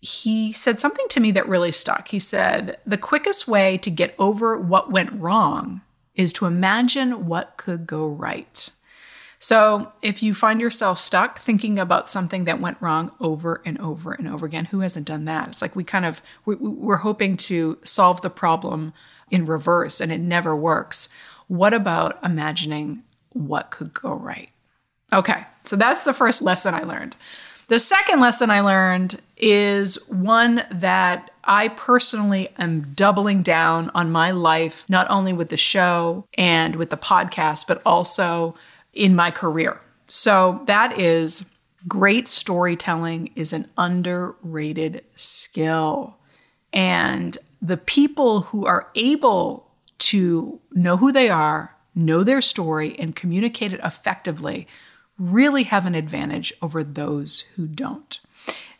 He 0.00 0.52
said 0.52 0.80
something 0.80 1.06
to 1.08 1.20
me 1.20 1.30
that 1.32 1.48
really 1.48 1.72
stuck. 1.72 2.08
He 2.08 2.18
said, 2.18 2.78
The 2.86 2.98
quickest 2.98 3.48
way 3.48 3.78
to 3.78 3.90
get 3.90 4.14
over 4.18 4.58
what 4.58 4.90
went 4.90 5.12
wrong 5.12 5.80
is 6.14 6.32
to 6.34 6.46
imagine 6.46 7.26
what 7.26 7.56
could 7.56 7.86
go 7.86 8.06
right. 8.06 8.70
So, 9.42 9.90
if 10.02 10.22
you 10.22 10.34
find 10.34 10.60
yourself 10.60 11.00
stuck 11.00 11.40
thinking 11.40 11.76
about 11.76 12.06
something 12.06 12.44
that 12.44 12.60
went 12.60 12.76
wrong 12.80 13.10
over 13.18 13.60
and 13.64 13.76
over 13.80 14.12
and 14.12 14.28
over 14.28 14.46
again, 14.46 14.66
who 14.66 14.78
hasn't 14.80 15.08
done 15.08 15.24
that? 15.24 15.48
It's 15.48 15.60
like 15.60 15.74
we 15.74 15.82
kind 15.82 16.04
of 16.04 16.22
we're 16.46 16.98
hoping 16.98 17.36
to 17.38 17.76
solve 17.82 18.22
the 18.22 18.30
problem 18.30 18.92
in 19.32 19.44
reverse 19.44 20.00
and 20.00 20.12
it 20.12 20.20
never 20.20 20.54
works. 20.54 21.08
What 21.48 21.74
about 21.74 22.20
imagining 22.22 23.02
what 23.30 23.72
could 23.72 23.92
go 23.92 24.12
right? 24.12 24.50
Okay, 25.12 25.44
so 25.64 25.74
that's 25.74 26.04
the 26.04 26.14
first 26.14 26.42
lesson 26.42 26.72
I 26.72 26.84
learned. 26.84 27.16
The 27.66 27.80
second 27.80 28.20
lesson 28.20 28.48
I 28.48 28.60
learned 28.60 29.20
is 29.36 30.08
one 30.08 30.62
that 30.70 31.32
I 31.42 31.66
personally 31.66 32.50
am 32.58 32.92
doubling 32.94 33.42
down 33.42 33.90
on 33.92 34.12
my 34.12 34.30
life, 34.30 34.88
not 34.88 35.10
only 35.10 35.32
with 35.32 35.48
the 35.48 35.56
show 35.56 36.26
and 36.38 36.76
with 36.76 36.90
the 36.90 36.96
podcast, 36.96 37.66
but 37.66 37.82
also 37.84 38.54
in 38.92 39.14
my 39.14 39.30
career. 39.30 39.80
So 40.08 40.60
that 40.66 40.98
is 40.98 41.50
great 41.88 42.28
storytelling 42.28 43.30
is 43.34 43.52
an 43.52 43.68
underrated 43.76 45.04
skill. 45.16 46.16
And 46.72 47.36
the 47.60 47.76
people 47.76 48.42
who 48.42 48.66
are 48.66 48.88
able 48.94 49.68
to 49.98 50.60
know 50.72 50.96
who 50.96 51.12
they 51.12 51.28
are, 51.28 51.74
know 51.94 52.24
their 52.24 52.40
story, 52.40 52.98
and 52.98 53.16
communicate 53.16 53.72
it 53.72 53.80
effectively 53.84 54.66
really 55.18 55.64
have 55.64 55.86
an 55.86 55.94
advantage 55.94 56.52
over 56.62 56.82
those 56.82 57.40
who 57.56 57.66
don't. 57.66 58.18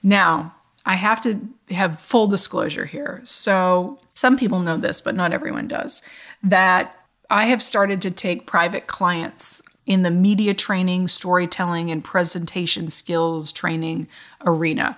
Now, 0.03 0.55
I 0.85 0.97
have 0.97 1.21
to 1.23 1.41
have 1.71 2.01
full 2.01 2.27
disclosure 2.27 2.87
here. 2.87 3.21
So, 3.25 4.01
some 4.15 4.37
people 4.37 4.61
know 4.61 4.77
this, 4.77 5.01
but 5.01 5.15
not 5.15 5.33
everyone 5.33 5.69
does, 5.69 6.03
that 6.43 6.97
I 7.31 7.47
have 7.47 7.63
started 7.63 8.03
to 8.03 8.11
take 8.11 8.47
private 8.47 8.87
clients 8.87 9.63
in 9.87 10.03
the 10.03 10.11
media 10.11 10.55
training, 10.55 11.09
storytelling, 11.09 11.91
and 11.91 12.05
presentation 12.05 12.89
skills 12.91 13.53
training 13.53 14.09
arena. 14.45 14.97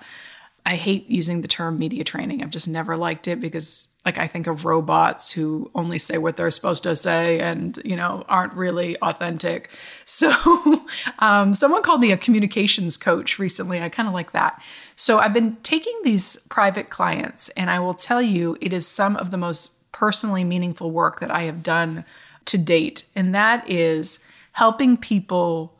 I 0.67 0.75
hate 0.77 1.09
using 1.09 1.41
the 1.41 1.47
term 1.47 1.77
media 1.77 2.03
training. 2.03 2.41
I've 2.41 2.49
just 2.49 2.67
never 2.67 2.97
liked 2.97 3.27
it 3.27 3.39
because 3.39 3.89
like 4.03 4.17
I 4.17 4.27
think 4.27 4.47
of 4.47 4.65
robots 4.65 5.31
who 5.31 5.69
only 5.75 5.99
say 5.99 6.17
what 6.17 6.37
they're 6.37 6.49
supposed 6.49 6.83
to 6.83 6.95
say 6.95 7.39
and 7.39 7.79
you 7.85 7.95
know 7.95 8.23
aren't 8.27 8.53
really 8.53 8.97
authentic. 9.01 9.69
So 10.07 10.31
um, 11.19 11.53
someone 11.53 11.83
called 11.83 11.99
me 11.99 12.11
a 12.11 12.17
communications 12.17 12.95
coach 12.95 13.37
recently. 13.37 13.81
I 13.81 13.89
kind 13.89 14.07
of 14.07 14.13
like 14.13 14.31
that. 14.31 14.61
So 14.95 15.19
I've 15.19 15.33
been 15.33 15.57
taking 15.57 15.93
these 16.03 16.37
private 16.47 16.89
clients, 16.89 17.49
and 17.49 17.69
I 17.69 17.79
will 17.79 17.93
tell 17.93 18.21
you, 18.21 18.57
it 18.61 18.71
is 18.71 18.87
some 18.87 19.17
of 19.17 19.31
the 19.31 19.37
most 19.37 19.91
personally 19.91 20.43
meaningful 20.45 20.91
work 20.91 21.19
that 21.19 21.31
I 21.31 21.41
have 21.43 21.63
done 21.63 22.05
to 22.45 22.57
date, 22.57 23.05
and 23.13 23.35
that 23.35 23.69
is 23.69 24.24
helping 24.55 24.95
people 24.95 25.77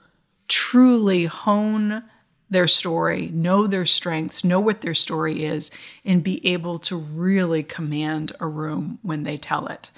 truly 0.49 1.25
hone 1.25 2.03
their 2.49 2.67
story, 2.67 3.29
know 3.33 3.67
their 3.67 3.85
strengths, 3.85 4.43
know 4.43 4.59
what 4.59 4.81
their 4.81 4.93
story 4.93 5.45
is, 5.45 5.71
and 6.03 6.21
be 6.21 6.45
able 6.45 6.77
to 6.77 6.97
really 6.97 7.63
command 7.63 8.33
a 8.41 8.45
room 8.45 8.99
when 9.01 9.23
they 9.23 9.37
tell 9.37 9.65
it. 9.67 9.89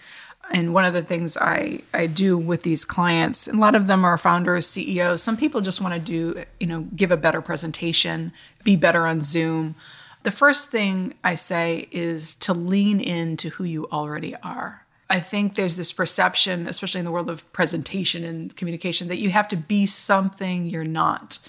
And 0.51 0.75
one 0.75 0.85
of 0.85 0.93
the 0.93 1.01
things 1.01 1.35
I, 1.37 1.81
I 1.91 2.05
do 2.05 2.37
with 2.37 2.61
these 2.61 2.85
clients, 2.85 3.47
and 3.47 3.57
a 3.57 3.61
lot 3.61 3.73
of 3.73 3.87
them 3.87 4.05
are 4.05 4.15
founders, 4.15 4.67
CEOs. 4.67 5.23
Some 5.23 5.37
people 5.37 5.61
just 5.61 5.81
want 5.81 5.95
to 5.95 5.99
do, 5.99 6.43
you 6.59 6.67
know, 6.67 6.81
give 6.95 7.09
a 7.09 7.17
better 7.17 7.41
presentation, 7.41 8.31
be 8.63 8.75
better 8.75 9.07
on 9.07 9.21
Zoom. 9.21 9.73
The 10.21 10.29
first 10.29 10.69
thing 10.69 11.15
I 11.23 11.33
say 11.33 11.87
is 11.91 12.35
to 12.35 12.53
lean 12.53 12.99
into 12.99 13.49
who 13.49 13.63
you 13.63 13.87
already 13.91 14.35
are. 14.35 14.85
I 15.09 15.19
think 15.19 15.55
there's 15.55 15.77
this 15.77 15.91
perception, 15.91 16.67
especially 16.67 16.99
in 16.99 17.05
the 17.05 17.11
world 17.11 17.29
of 17.29 17.51
presentation 17.53 18.23
and 18.23 18.55
communication, 18.55 19.07
that 19.07 19.19
you 19.19 19.29
have 19.29 19.47
to 19.49 19.57
be 19.57 19.85
something 19.85 20.65
you're 20.65 20.83
not. 20.83 21.39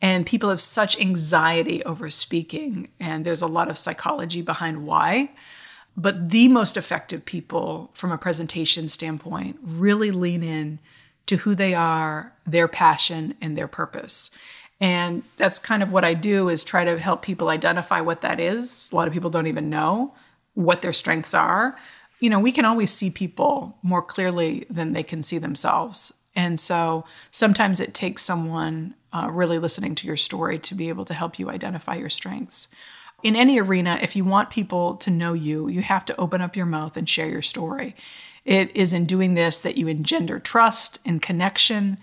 And 0.00 0.24
people 0.24 0.48
have 0.48 0.60
such 0.60 1.00
anxiety 1.00 1.84
over 1.84 2.08
speaking, 2.08 2.88
and 2.98 3.24
there's 3.24 3.42
a 3.42 3.46
lot 3.46 3.68
of 3.68 3.76
psychology 3.76 4.42
behind 4.42 4.86
why. 4.86 5.30
But 5.96 6.30
the 6.30 6.48
most 6.48 6.76
effective 6.76 7.24
people, 7.24 7.90
from 7.94 8.12
a 8.12 8.18
presentation 8.18 8.88
standpoint, 8.88 9.58
really 9.62 10.10
lean 10.10 10.42
in 10.42 10.78
to 11.26 11.38
who 11.38 11.54
they 11.54 11.74
are, 11.74 12.32
their 12.46 12.68
passion, 12.68 13.34
and 13.40 13.56
their 13.56 13.68
purpose. 13.68 14.30
And 14.80 15.22
that's 15.36 15.58
kind 15.58 15.82
of 15.82 15.92
what 15.92 16.04
I 16.04 16.14
do 16.14 16.48
is 16.48 16.64
try 16.64 16.84
to 16.84 16.98
help 16.98 17.22
people 17.22 17.50
identify 17.50 18.00
what 18.00 18.22
that 18.22 18.40
is. 18.40 18.88
A 18.92 18.96
lot 18.96 19.08
of 19.08 19.12
people 19.12 19.30
don't 19.30 19.46
even 19.46 19.68
know 19.68 20.14
what 20.54 20.80
their 20.80 20.92
strengths 20.92 21.34
are 21.34 21.76
you 22.20 22.30
know, 22.30 22.38
we 22.38 22.52
can 22.52 22.64
always 22.64 22.90
see 22.90 23.10
people 23.10 23.76
more 23.82 24.02
clearly 24.02 24.66
than 24.70 24.92
they 24.92 25.02
can 25.02 25.22
see 25.22 25.38
themselves. 25.38 26.12
And 26.36 26.60
so 26.60 27.04
sometimes 27.30 27.80
it 27.80 27.94
takes 27.94 28.22
someone 28.22 28.94
uh, 29.12 29.28
really 29.30 29.58
listening 29.58 29.94
to 29.96 30.06
your 30.06 30.16
story 30.16 30.58
to 30.60 30.74
be 30.74 30.88
able 30.88 31.04
to 31.06 31.14
help 31.14 31.38
you 31.38 31.50
identify 31.50 31.96
your 31.96 32.10
strengths. 32.10 32.68
In 33.22 33.36
any 33.36 33.58
arena, 33.58 33.98
if 34.00 34.14
you 34.14 34.24
want 34.24 34.50
people 34.50 34.94
to 34.96 35.10
know 35.10 35.32
you, 35.32 35.68
you 35.68 35.82
have 35.82 36.04
to 36.06 36.20
open 36.20 36.40
up 36.40 36.56
your 36.56 36.66
mouth 36.66 36.96
and 36.96 37.08
share 37.08 37.28
your 37.28 37.42
story. 37.42 37.96
It 38.44 38.74
is 38.74 38.92
in 38.92 39.04
doing 39.04 39.34
this 39.34 39.60
that 39.60 39.76
you 39.76 39.88
engender 39.88 40.38
trust 40.38 40.98
and 41.04 41.20
connection 41.20 41.98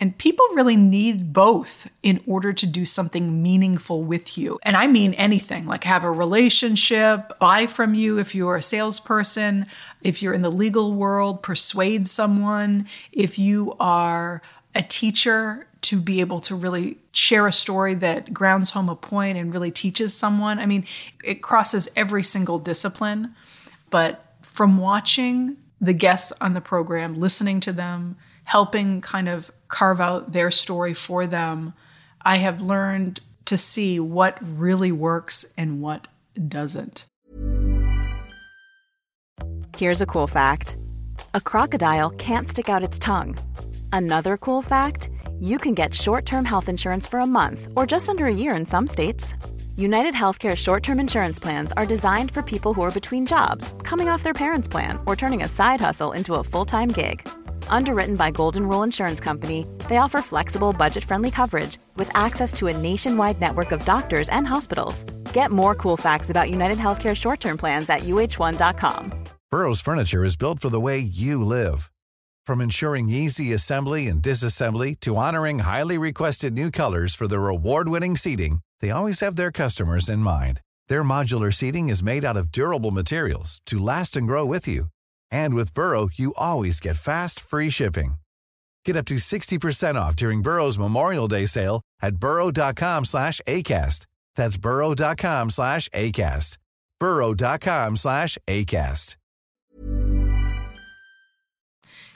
and 0.00 0.16
people 0.16 0.46
really 0.52 0.76
need 0.76 1.32
both 1.32 1.88
in 2.02 2.22
order 2.26 2.52
to 2.52 2.66
do 2.66 2.84
something 2.84 3.42
meaningful 3.42 4.02
with 4.02 4.38
you. 4.38 4.58
And 4.62 4.76
I 4.76 4.86
mean 4.86 5.14
anything 5.14 5.66
like 5.66 5.84
have 5.84 6.04
a 6.04 6.10
relationship, 6.10 7.38
buy 7.38 7.66
from 7.66 7.94
you 7.94 8.18
if 8.18 8.34
you're 8.34 8.56
a 8.56 8.62
salesperson, 8.62 9.66
if 10.02 10.22
you're 10.22 10.34
in 10.34 10.42
the 10.42 10.52
legal 10.52 10.94
world, 10.94 11.42
persuade 11.42 12.06
someone, 12.06 12.86
if 13.12 13.38
you 13.38 13.74
are 13.80 14.40
a 14.74 14.82
teacher 14.82 15.66
to 15.80 16.00
be 16.00 16.20
able 16.20 16.40
to 16.40 16.54
really 16.54 16.98
share 17.12 17.46
a 17.46 17.52
story 17.52 17.94
that 17.94 18.32
grounds 18.34 18.70
home 18.70 18.88
a 18.88 18.96
point 18.96 19.38
and 19.38 19.52
really 19.52 19.70
teaches 19.70 20.14
someone. 20.14 20.58
I 20.58 20.66
mean, 20.66 20.84
it 21.24 21.36
crosses 21.36 21.88
every 21.96 22.22
single 22.22 22.58
discipline. 22.58 23.34
But 23.90 24.34
from 24.42 24.78
watching 24.78 25.56
the 25.80 25.92
guests 25.92 26.32
on 26.40 26.54
the 26.54 26.60
program, 26.60 27.18
listening 27.18 27.60
to 27.60 27.72
them, 27.72 28.16
helping 28.44 29.00
kind 29.00 29.28
of 29.28 29.50
carve 29.68 30.00
out 30.00 30.32
their 30.32 30.50
story 30.50 30.94
for 30.94 31.26
them, 31.26 31.74
I 32.22 32.38
have 32.38 32.60
learned 32.60 33.20
to 33.44 33.56
see 33.56 34.00
what 34.00 34.38
really 34.42 34.92
works 34.92 35.52
and 35.56 35.80
what 35.80 36.08
doesn't. 36.48 37.06
Here's 39.76 40.00
a 40.00 40.06
cool 40.06 40.26
fact 40.26 40.76
a 41.34 41.40
crocodile 41.40 42.10
can't 42.10 42.48
stick 42.48 42.68
out 42.68 42.82
its 42.82 42.98
tongue. 42.98 43.38
Another 43.92 44.36
cool 44.36 44.62
fact 44.62 45.10
you 45.38 45.56
can 45.56 45.74
get 45.74 45.94
short 45.94 46.26
term 46.26 46.44
health 46.44 46.68
insurance 46.68 47.06
for 47.06 47.20
a 47.20 47.26
month 47.26 47.68
or 47.76 47.86
just 47.86 48.08
under 48.08 48.26
a 48.26 48.34
year 48.34 48.56
in 48.56 48.66
some 48.66 48.86
states. 48.86 49.34
United 49.76 50.14
Healthcare 50.14 50.56
short 50.56 50.82
term 50.82 50.98
insurance 50.98 51.38
plans 51.38 51.72
are 51.76 51.86
designed 51.86 52.32
for 52.32 52.42
people 52.42 52.74
who 52.74 52.82
are 52.82 52.90
between 52.90 53.24
jobs, 53.24 53.72
coming 53.84 54.08
off 54.08 54.24
their 54.24 54.34
parents' 54.34 54.68
plan, 54.68 54.98
or 55.06 55.14
turning 55.14 55.44
a 55.44 55.48
side 55.48 55.80
hustle 55.80 56.12
into 56.12 56.34
a 56.34 56.44
full 56.44 56.64
time 56.64 56.88
gig. 56.88 57.26
Underwritten 57.68 58.16
by 58.16 58.30
Golden 58.30 58.68
Rule 58.68 58.82
Insurance 58.82 59.20
Company, 59.20 59.66
they 59.88 59.98
offer 59.98 60.20
flexible, 60.20 60.72
budget 60.72 61.04
friendly 61.04 61.30
coverage 61.30 61.78
with 61.96 62.10
access 62.14 62.52
to 62.54 62.66
a 62.66 62.76
nationwide 62.76 63.40
network 63.40 63.72
of 63.72 63.84
doctors 63.84 64.28
and 64.28 64.46
hospitals. 64.46 65.04
Get 65.32 65.50
more 65.50 65.74
cool 65.74 65.96
facts 65.96 66.30
about 66.30 66.50
United 66.50 66.78
Healthcare 66.78 67.16
short 67.16 67.40
term 67.40 67.56
plans 67.56 67.88
at 67.88 68.00
uh1.com. 68.00 69.12
Burrow's 69.50 69.80
furniture 69.80 70.24
is 70.24 70.36
built 70.36 70.60
for 70.60 70.68
the 70.68 70.80
way 70.80 70.98
you 70.98 71.42
live. 71.42 71.90
From 72.44 72.60
ensuring 72.60 73.08
easy 73.08 73.52
assembly 73.54 74.08
and 74.08 74.22
disassembly 74.22 74.98
to 75.00 75.16
honoring 75.16 75.60
highly 75.60 75.96
requested 75.96 76.52
new 76.52 76.70
colors 76.70 77.14
for 77.14 77.26
their 77.28 77.48
award 77.48 77.88
winning 77.88 78.16
seating, 78.16 78.60
they 78.80 78.90
always 78.90 79.20
have 79.20 79.36
their 79.36 79.50
customers 79.50 80.08
in 80.10 80.18
mind. 80.20 80.60
Their 80.88 81.02
modular 81.02 81.52
seating 81.52 81.88
is 81.88 82.02
made 82.02 82.24
out 82.24 82.36
of 82.36 82.50
durable 82.52 82.90
materials 82.90 83.62
to 83.66 83.78
last 83.78 84.16
and 84.16 84.26
grow 84.26 84.44
with 84.44 84.66
you. 84.68 84.86
And 85.30 85.54
with 85.54 85.74
Burrow, 85.74 86.08
you 86.14 86.34
always 86.36 86.80
get 86.80 86.96
fast, 86.96 87.40
free 87.40 87.70
shipping. 87.70 88.14
Get 88.84 88.96
up 88.96 89.06
to 89.06 89.16
60% 89.16 89.96
off 89.96 90.16
during 90.16 90.42
Burrow's 90.42 90.78
Memorial 90.78 91.28
Day 91.28 91.46
sale 91.46 91.80
at 92.02 92.16
burrow.com 92.16 93.04
slash 93.04 93.40
ACAST. 93.46 94.06
That's 94.34 94.56
burrow.com 94.56 95.50
slash 95.50 95.88
ACAST. 95.90 96.58
burrow.com 96.98 97.96
slash 97.96 98.38
ACAST. 98.46 99.16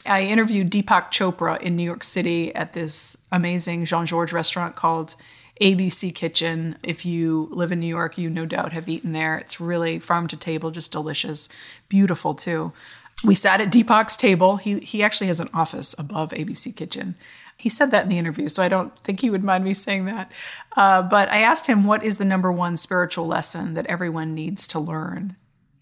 I 0.04 0.22
interviewed 0.22 0.70
Deepak 0.70 1.10
Chopra 1.12 1.60
in 1.60 1.76
New 1.76 1.84
York 1.84 2.02
City 2.02 2.54
at 2.54 2.72
this 2.72 3.16
amazing 3.30 3.84
Jean 3.84 4.06
Georges 4.06 4.32
restaurant 4.32 4.74
called 4.74 5.14
ABC 5.60 6.12
Kitchen. 6.14 6.76
If 6.82 7.06
you 7.06 7.48
live 7.52 7.70
in 7.70 7.78
New 7.78 7.86
York, 7.86 8.18
you 8.18 8.28
no 8.28 8.44
doubt 8.44 8.72
have 8.72 8.88
eaten 8.88 9.12
there. 9.12 9.36
It's 9.36 9.60
really 9.60 10.00
farm 10.00 10.26
to 10.28 10.36
table, 10.36 10.70
just 10.70 10.90
delicious, 10.90 11.48
beautiful 11.88 12.34
too. 12.34 12.72
We 13.24 13.34
sat 13.34 13.60
at 13.60 13.70
Deepak's 13.70 14.16
table. 14.16 14.56
He 14.56 14.80
he 14.80 15.02
actually 15.02 15.28
has 15.28 15.40
an 15.40 15.50
office 15.54 15.94
above 15.98 16.30
ABC 16.30 16.74
Kitchen. 16.74 17.14
He 17.56 17.68
said 17.68 17.90
that 17.92 18.04
in 18.04 18.08
the 18.08 18.18
interview, 18.18 18.48
so 18.48 18.62
I 18.62 18.68
don't 18.68 18.96
think 19.00 19.20
he 19.20 19.30
would 19.30 19.44
mind 19.44 19.62
me 19.62 19.74
saying 19.74 20.06
that. 20.06 20.32
Uh, 20.76 21.02
but 21.02 21.28
I 21.28 21.42
asked 21.42 21.68
him, 21.68 21.84
"What 21.84 22.02
is 22.02 22.16
the 22.16 22.24
number 22.24 22.50
one 22.50 22.76
spiritual 22.76 23.26
lesson 23.26 23.74
that 23.74 23.86
everyone 23.86 24.34
needs 24.34 24.66
to 24.68 24.80
learn?" 24.80 25.36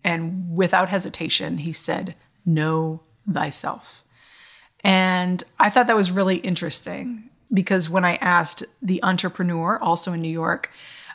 And 0.04 0.54
without 0.54 0.88
hesitation, 0.90 1.58
he 1.58 1.72
said, 1.72 2.14
"Know 2.44 3.02
thyself." 3.30 4.04
And 4.82 5.42
I 5.58 5.68
thought 5.68 5.86
that 5.86 5.96
was 5.96 6.10
really 6.10 6.36
interesting 6.36 7.30
because 7.52 7.90
when 7.90 8.04
I 8.04 8.16
asked 8.16 8.64
the 8.80 9.02
entrepreneur, 9.02 9.78
also 9.78 10.12
in 10.12 10.20
New 10.20 10.28
York, 10.28 10.70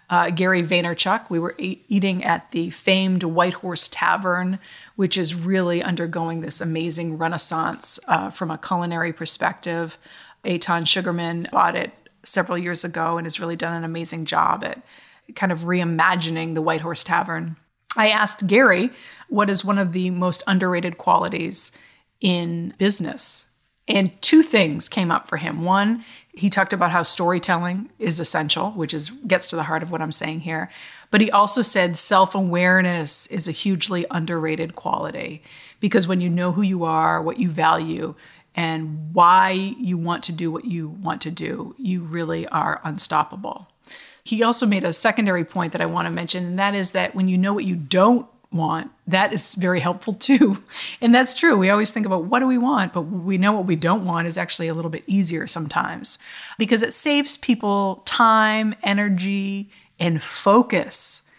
uh, 0.09 0.29
Gary 0.29 0.61
Vaynerchuk, 0.61 1.29
we 1.29 1.39
were 1.39 1.55
eating 1.57 2.23
at 2.23 2.51
the 2.51 2.69
famed 2.69 3.23
White 3.23 3.55
Horse 3.55 3.87
Tavern, 3.87 4.59
which 4.95 5.17
is 5.17 5.35
really 5.35 5.83
undergoing 5.83 6.41
this 6.41 6.61
amazing 6.61 7.17
renaissance 7.17 7.99
uh, 8.07 8.29
from 8.29 8.51
a 8.51 8.57
culinary 8.57 9.13
perspective. 9.13 9.97
Eytan 10.43 10.87
Sugarman 10.87 11.47
bought 11.51 11.75
it 11.75 11.91
several 12.23 12.57
years 12.57 12.83
ago 12.83 13.17
and 13.17 13.25
has 13.25 13.39
really 13.39 13.55
done 13.55 13.73
an 13.73 13.83
amazing 13.83 14.25
job 14.25 14.63
at 14.63 14.81
kind 15.35 15.51
of 15.51 15.61
reimagining 15.61 16.53
the 16.53 16.61
White 16.61 16.81
Horse 16.81 17.03
Tavern. 17.03 17.55
I 17.97 18.09
asked 18.09 18.47
Gary 18.47 18.91
what 19.29 19.49
is 19.49 19.65
one 19.65 19.77
of 19.77 19.91
the 19.91 20.09
most 20.09 20.43
underrated 20.47 20.97
qualities 20.97 21.77
in 22.21 22.73
business 22.77 23.47
and 23.87 24.19
two 24.21 24.41
things 24.41 24.89
came 24.89 25.11
up 25.11 25.27
for 25.27 25.37
him. 25.37 25.63
One, 25.63 26.03
he 26.33 26.49
talked 26.49 26.73
about 26.73 26.91
how 26.91 27.03
storytelling 27.03 27.89
is 27.99 28.19
essential, 28.19 28.71
which 28.71 28.93
is 28.93 29.11
gets 29.11 29.47
to 29.47 29.55
the 29.55 29.63
heart 29.63 29.83
of 29.83 29.91
what 29.91 30.01
I'm 30.01 30.11
saying 30.11 30.41
here. 30.41 30.69
But 31.15 31.21
he 31.21 31.31
also 31.31 31.61
said 31.61 31.97
self-awareness 31.97 33.27
is 33.27 33.47
a 33.47 33.53
hugely 33.53 34.05
underrated 34.11 34.75
quality 34.75 35.41
because 35.79 36.09
when 36.09 36.19
you 36.19 36.29
know 36.29 36.51
who 36.51 36.61
you 36.61 36.83
are, 36.83 37.21
what 37.21 37.39
you 37.39 37.49
value, 37.49 38.15
and 38.53 39.13
why 39.13 39.51
you 39.51 39.97
want 39.97 40.23
to 40.23 40.33
do 40.33 40.51
what 40.51 40.65
you 40.65 40.89
want 40.89 41.21
to 41.21 41.31
do, 41.31 41.73
you 41.77 42.01
really 42.01 42.45
are 42.49 42.81
unstoppable. 42.83 43.69
He 44.25 44.43
also 44.43 44.65
made 44.65 44.83
a 44.83 44.91
secondary 44.91 45.45
point 45.45 45.71
that 45.71 45.79
I 45.79 45.85
want 45.85 46.05
to 46.07 46.11
mention, 46.11 46.45
and 46.47 46.59
that 46.59 46.75
is 46.75 46.91
that 46.91 47.15
when 47.15 47.29
you 47.29 47.37
know 47.37 47.53
what 47.53 47.63
you 47.63 47.77
don't 47.77 48.27
want, 48.51 48.91
that 49.07 49.31
is 49.31 49.55
very 49.55 49.79
helpful 49.79 50.13
too. 50.29 50.61
And 50.99 51.15
that's 51.15 51.33
true. 51.33 51.55
We 51.55 51.69
always 51.69 51.93
think 51.93 52.05
about 52.05 52.25
what 52.25 52.39
do 52.39 52.45
we 52.45 52.57
want, 52.57 52.91
but 52.91 53.03
we 53.03 53.37
know 53.37 53.53
what 53.53 53.67
we 53.67 53.77
don't 53.77 54.03
want 54.03 54.27
is 54.27 54.37
actually 54.37 54.67
a 54.67 54.73
little 54.73 54.91
bit 54.91 55.05
easier 55.07 55.47
sometimes 55.47 56.19
because 56.57 56.83
it 56.83 56.93
saves 56.93 57.37
people 57.37 58.03
time, 58.05 58.75
energy, 58.83 59.69
and 59.99 60.21
focus. 60.21 61.29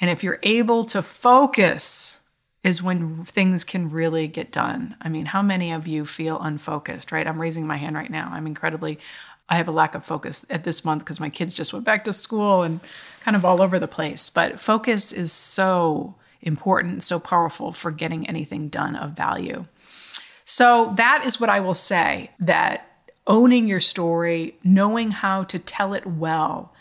And 0.00 0.10
if 0.10 0.24
you're 0.24 0.40
able 0.42 0.84
to 0.86 1.02
focus, 1.02 2.18
is 2.64 2.80
when 2.80 3.12
things 3.24 3.64
can 3.64 3.90
really 3.90 4.28
get 4.28 4.52
done. 4.52 4.94
I 5.00 5.08
mean, 5.08 5.26
how 5.26 5.42
many 5.42 5.72
of 5.72 5.88
you 5.88 6.06
feel 6.06 6.40
unfocused, 6.40 7.10
right? 7.10 7.26
I'm 7.26 7.40
raising 7.40 7.66
my 7.66 7.76
hand 7.76 7.96
right 7.96 8.10
now. 8.10 8.30
I'm 8.32 8.46
incredibly 8.46 9.00
I 9.48 9.56
have 9.56 9.68
a 9.68 9.72
lack 9.72 9.94
of 9.94 10.04
focus 10.04 10.46
at 10.48 10.64
this 10.64 10.82
month 10.82 11.04
because 11.04 11.20
my 11.20 11.28
kids 11.28 11.52
just 11.52 11.74
went 11.74 11.84
back 11.84 12.04
to 12.04 12.12
school 12.12 12.62
and 12.62 12.80
kind 13.20 13.36
of 13.36 13.44
all 13.44 13.60
over 13.60 13.78
the 13.78 13.88
place. 13.88 14.30
But 14.30 14.58
focus 14.58 15.12
is 15.12 15.30
so 15.30 16.14
important, 16.40 17.02
so 17.02 17.20
powerful 17.20 17.70
for 17.70 17.90
getting 17.90 18.26
anything 18.26 18.68
done 18.68 18.96
of 18.96 19.10
value. 19.10 19.66
So 20.46 20.94
that 20.96 21.24
is 21.26 21.38
what 21.38 21.50
I 21.50 21.60
will 21.60 21.74
say 21.74 22.30
that 22.40 22.88
owning 23.26 23.68
your 23.68 23.80
story, 23.80 24.56
knowing 24.64 25.10
how 25.10 25.44
to 25.44 25.58
tell 25.58 25.92
it 25.92 26.06
well 26.06 26.72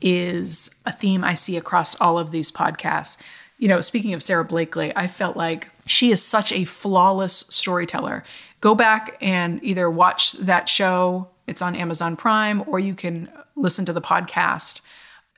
is 0.00 0.78
a 0.86 0.92
theme 0.92 1.24
I 1.24 1.34
see 1.34 1.56
across 1.56 1.98
all 2.00 2.18
of 2.18 2.30
these 2.30 2.50
podcasts. 2.50 3.20
You 3.58 3.68
know, 3.68 3.80
speaking 3.80 4.14
of 4.14 4.22
Sara 4.22 4.44
Blakely, 4.44 4.92
I 4.94 5.06
felt 5.06 5.36
like 5.36 5.68
she 5.86 6.10
is 6.10 6.24
such 6.24 6.52
a 6.52 6.64
flawless 6.64 7.40
storyteller. 7.50 8.22
Go 8.60 8.74
back 8.74 9.16
and 9.20 9.62
either 9.62 9.90
watch 9.90 10.32
that 10.32 10.68
show, 10.68 11.28
it's 11.46 11.62
on 11.62 11.74
Amazon 11.74 12.16
Prime, 12.16 12.62
or 12.66 12.78
you 12.78 12.94
can 12.94 13.28
listen 13.56 13.84
to 13.86 13.92
the 13.92 14.00
podcast. 14.00 14.80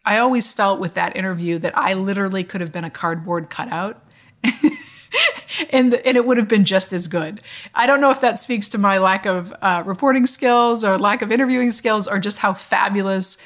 I 0.05 0.19
always 0.19 0.51
felt 0.51 0.81
with 0.81 0.95
that 0.95 1.17
interview 1.17 1.59
that 1.59 1.77
I 1.77 1.95
literally 1.95 2.45
could 2.45 2.61
have 2.61 2.73
been 2.73 2.85
a 2.85 2.91
cardboard 2.91 3.51
cutout. 3.51 4.03
and, 5.71 5.95
and 5.95 6.17
it 6.17 6.27
would 6.27 6.37
have 6.37 6.49
been 6.49 6.65
just 6.65 6.93
as 6.93 7.09
good. 7.09 7.43
I 7.75 7.87
don't 7.87 8.01
know 8.01 8.11
if 8.11 8.21
that 8.21 8.39
speaks 8.39 8.69
to 8.71 8.79
my 8.79 8.99
lack 8.99 9.27
of 9.27 9.53
uh, 9.61 9.83
reporting 9.85 10.27
skills 10.27 10.85
or 10.85 10.99
lack 10.99 11.23
of 11.23 11.31
interviewing 11.31 11.71
skills 11.71 12.09
or 12.09 12.19
just 12.19 12.39
how 12.39 12.55
fabulous 12.55 13.37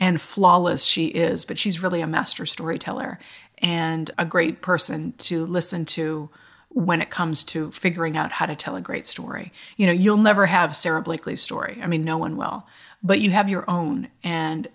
and 0.00 0.20
flawless 0.20 0.84
she 0.84 1.06
is, 1.06 1.44
but 1.44 1.58
she's 1.58 1.82
really 1.82 2.00
a 2.00 2.06
master 2.06 2.46
storyteller 2.46 3.18
and 3.58 4.10
a 4.18 4.24
great 4.24 4.60
person 4.60 5.12
to 5.18 5.46
listen 5.46 5.84
to 5.84 6.28
when 6.70 7.02
it 7.02 7.10
comes 7.10 7.44
to 7.44 7.70
figuring 7.70 8.16
out 8.16 8.32
how 8.32 8.46
to 8.46 8.56
tell 8.56 8.76
a 8.76 8.80
great 8.80 9.06
story. 9.06 9.52
You 9.76 9.86
know, 9.86 9.92
you'll 9.92 10.16
never 10.16 10.46
have 10.46 10.74
Sara 10.74 11.02
Blakely's 11.02 11.42
story. 11.42 11.78
I 11.82 11.86
mean, 11.86 12.02
no 12.02 12.16
one 12.16 12.36
will, 12.36 12.66
but 13.02 13.20
you 13.20 13.30
have 13.30 13.50
your 13.50 13.68
own. 13.68 14.08
And 14.24 14.66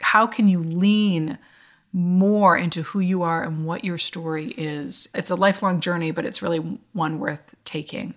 how 0.00 0.26
can 0.26 0.48
you 0.48 0.60
lean 0.60 1.38
more 1.92 2.56
into 2.56 2.82
who 2.82 3.00
you 3.00 3.22
are 3.22 3.42
and 3.42 3.64
what 3.64 3.84
your 3.84 3.98
story 3.98 4.48
is? 4.56 5.08
It's 5.14 5.30
a 5.30 5.34
lifelong 5.34 5.80
journey, 5.80 6.10
but 6.10 6.26
it's 6.26 6.42
really 6.42 6.78
one 6.92 7.18
worth 7.18 7.54
taking. 7.64 8.14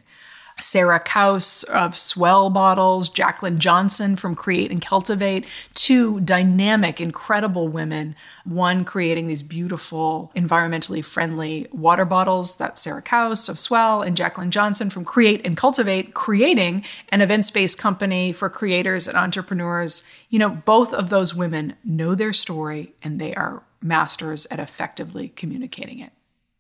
Sarah 0.60 1.00
Kaus 1.00 1.64
of 1.66 1.94
S'well 1.94 2.54
Bottles, 2.54 3.10
Jaclyn 3.10 3.58
Johnson 3.58 4.16
from 4.16 4.36
Create 4.36 4.72
and 4.72 4.82
Cultivate, 4.82 5.46
two 5.74 6.20
dynamic, 6.22 7.00
incredible 7.02 7.68
women. 7.68 8.16
One 8.46 8.86
creating 8.86 9.28
these 9.28 9.44
beautiful, 9.44 10.32
environmentally 10.36 11.04
friendly 11.04 11.68
water 11.72 12.06
bottles. 12.06 12.58
That's 12.58 12.82
Sarah 12.82 13.02
Kaus 13.02 13.50
of 13.50 13.58
S'well 13.58 14.06
and 14.06 14.18
Jaclyn 14.18 14.50
Johnson 14.50 14.90
from 14.90 15.06
Create 15.06 15.46
and 15.46 15.56
Cultivate, 15.56 16.14
creating 16.14 16.84
an 17.10 17.22
events 17.22 17.52
based 17.52 17.78
company 17.78 18.32
for 18.34 18.50
creators 18.50 19.08
and 19.08 19.18
entrepreneurs. 19.18 20.06
You 20.30 20.40
know, 20.40 20.50
both 20.50 20.94
of 20.94 21.10
those 21.10 21.34
women 21.34 21.76
know 21.84 22.16
their 22.16 22.34
story 22.34 22.94
and 23.02 23.20
they 23.20 23.34
are 23.36 23.64
masters 23.82 24.46
at 24.52 24.60
effectively 24.60 25.30
communicating 25.30 26.00
it. 26.00 26.12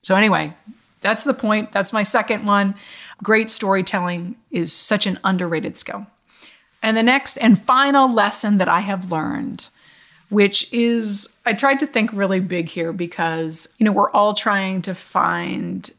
So, 0.01 0.15
anyway, 0.15 0.53
that's 1.01 1.23
the 1.23 1.33
point. 1.33 1.71
That's 1.71 1.93
my 1.93 2.03
second 2.03 2.45
one. 2.45 2.75
Great 3.23 3.49
storytelling 3.49 4.35
is 4.51 4.73
such 4.73 5.07
an 5.07 5.19
underrated 5.23 5.77
skill. 5.77 6.07
And 6.81 6.95
the 6.95 7.03
next 7.03 7.37
and 7.37 7.59
final 7.59 8.11
lesson 8.11 8.57
that 8.57 8.69
I 8.69 8.79
have 8.81 9.11
learned, 9.11 9.69
which 10.29 10.71
is 10.73 11.37
I 11.45 11.53
tried 11.53 11.79
to 11.79 11.87
think 11.87 12.11
really 12.13 12.39
big 12.39 12.69
here 12.69 12.93
because, 12.93 13.75
you 13.77 13.85
know, 13.85 13.91
we're 13.91 14.11
all 14.11 14.33
trying 14.33 14.81
to 14.83 14.95
find, 14.95 15.89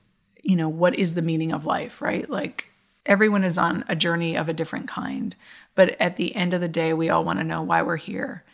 you 0.42 0.56
know, 0.56 0.68
what 0.68 0.98
is 0.98 1.14
the 1.14 1.22
meaning 1.22 1.52
of 1.52 1.66
life, 1.66 2.00
right? 2.00 2.28
Like 2.28 2.70
everyone 3.04 3.44
is 3.44 3.58
on 3.58 3.84
a 3.88 3.96
journey 3.96 4.36
of 4.36 4.48
a 4.48 4.54
different 4.54 4.88
kind. 4.88 5.36
But 5.74 6.00
at 6.00 6.16
the 6.16 6.34
end 6.34 6.54
of 6.54 6.60
the 6.60 6.68
day, 6.68 6.92
we 6.92 7.10
all 7.10 7.24
want 7.24 7.38
to 7.38 7.44
know 7.44 7.62
why 7.62 7.82
we're 7.82 7.96
here 7.96 8.44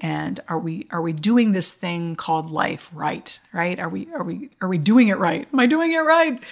and 0.00 0.40
are 0.48 0.58
we 0.58 0.86
are 0.90 1.00
we 1.00 1.12
doing 1.12 1.52
this 1.52 1.72
thing 1.72 2.16
called 2.16 2.50
life 2.50 2.90
right 2.92 3.40
right 3.52 3.78
are 3.78 3.88
we 3.88 4.08
are 4.14 4.24
we 4.24 4.50
are 4.60 4.68
we 4.68 4.78
doing 4.78 5.08
it 5.08 5.18
right 5.18 5.48
am 5.52 5.60
i 5.60 5.66
doing 5.66 5.92
it 5.92 5.98
right 5.98 6.42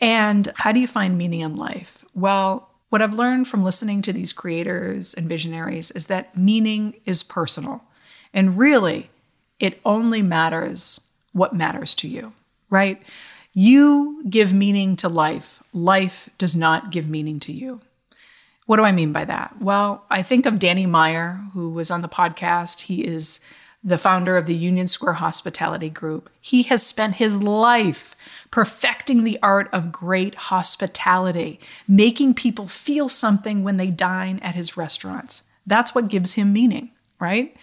and 0.00 0.52
how 0.56 0.72
do 0.72 0.80
you 0.80 0.86
find 0.86 1.16
meaning 1.16 1.40
in 1.40 1.56
life 1.56 2.04
well 2.14 2.70
What 2.90 3.00
I've 3.02 3.14
learned 3.14 3.46
from 3.46 3.62
listening 3.62 4.02
to 4.02 4.12
these 4.12 4.32
creators 4.32 5.14
and 5.14 5.28
visionaries 5.28 5.92
is 5.92 6.06
that 6.06 6.36
meaning 6.36 6.96
is 7.04 7.22
personal. 7.22 7.84
And 8.34 8.58
really, 8.58 9.10
it 9.60 9.80
only 9.84 10.22
matters 10.22 11.08
what 11.32 11.54
matters 11.54 11.94
to 11.96 12.08
you, 12.08 12.32
right? 12.68 13.00
You 13.54 14.24
give 14.28 14.52
meaning 14.52 14.96
to 14.96 15.08
life. 15.08 15.62
Life 15.72 16.28
does 16.36 16.56
not 16.56 16.90
give 16.90 17.08
meaning 17.08 17.38
to 17.40 17.52
you. 17.52 17.80
What 18.70 18.76
do 18.76 18.84
I 18.84 18.92
mean 18.92 19.12
by 19.12 19.24
that? 19.24 19.60
Well, 19.60 20.04
I 20.10 20.22
think 20.22 20.46
of 20.46 20.60
Danny 20.60 20.86
Meyer, 20.86 21.40
who 21.54 21.70
was 21.70 21.90
on 21.90 22.02
the 22.02 22.08
podcast. 22.08 22.82
He 22.82 23.04
is 23.04 23.40
the 23.82 23.98
founder 23.98 24.36
of 24.36 24.46
the 24.46 24.54
Union 24.54 24.86
Square 24.86 25.14
Hospitality 25.14 25.90
Group. 25.90 26.30
He 26.40 26.62
has 26.62 26.86
spent 26.86 27.16
his 27.16 27.36
life 27.36 28.14
perfecting 28.52 29.24
the 29.24 29.40
art 29.42 29.68
of 29.72 29.90
great 29.90 30.36
hospitality, 30.36 31.58
making 31.88 32.34
people 32.34 32.68
feel 32.68 33.08
something 33.08 33.64
when 33.64 33.76
they 33.76 33.88
dine 33.88 34.38
at 34.38 34.54
his 34.54 34.76
restaurants. 34.76 35.48
That's 35.66 35.92
what 35.92 36.06
gives 36.06 36.34
him 36.34 36.52
meaning, 36.52 36.90
right? 37.18 37.56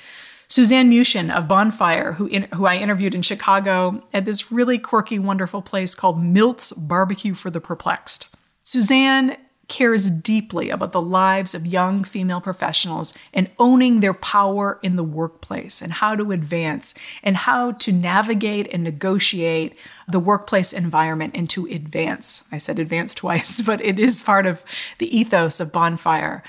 Suzanne 0.50 0.92
Muchin 0.92 1.34
of 1.34 1.48
Bonfire, 1.48 2.12
who, 2.12 2.28
in, 2.28 2.50
who 2.54 2.66
I 2.66 2.76
interviewed 2.76 3.16
in 3.16 3.22
Chicago 3.22 4.04
at 4.14 4.26
this 4.26 4.52
really 4.52 4.78
quirky, 4.78 5.20
wonderful 5.20 5.62
place 5.62 5.96
called 5.96 6.22
Milt's 6.22 6.74
Barbecue 6.74 7.34
for 7.34 7.50
the 7.50 7.62
Perplexed. 7.62 8.28
Suzanne 8.64 9.38
cares 9.68 10.10
deeply 10.10 10.70
about 10.70 10.94
the 10.94 11.02
lives 11.02 11.54
of 11.54 11.66
young 11.66 12.04
female 12.04 12.40
professionals 12.40 13.14
and 13.34 13.50
owning 13.60 14.00
their 14.00 14.14
power 14.14 14.80
in 14.82 14.96
the 14.96 15.04
workplace 15.04 15.82
and 15.82 15.94
how 15.94 16.16
to 16.16 16.32
advance 16.32 16.94
and 17.22 17.36
how 17.36 17.72
to 17.74 17.92
navigate 17.92 18.68
and 18.72 18.84
negotiate 18.84 19.76
the 20.08 20.20
workplace 20.20 20.72
environment 20.72 21.34
and 21.36 21.50
to 21.50 21.66
advance. 21.68 22.46
I 22.52 22.58
said 22.58 22.80
advance 22.80 23.14
twice, 23.16 23.62
but 23.62 23.82
it 23.82 24.00
is 24.00 24.22
part 24.22 24.46
of 24.46 24.64
the 25.00 25.18
ethos 25.18 25.60
of 25.60 25.74
Bonfire. 25.74 26.44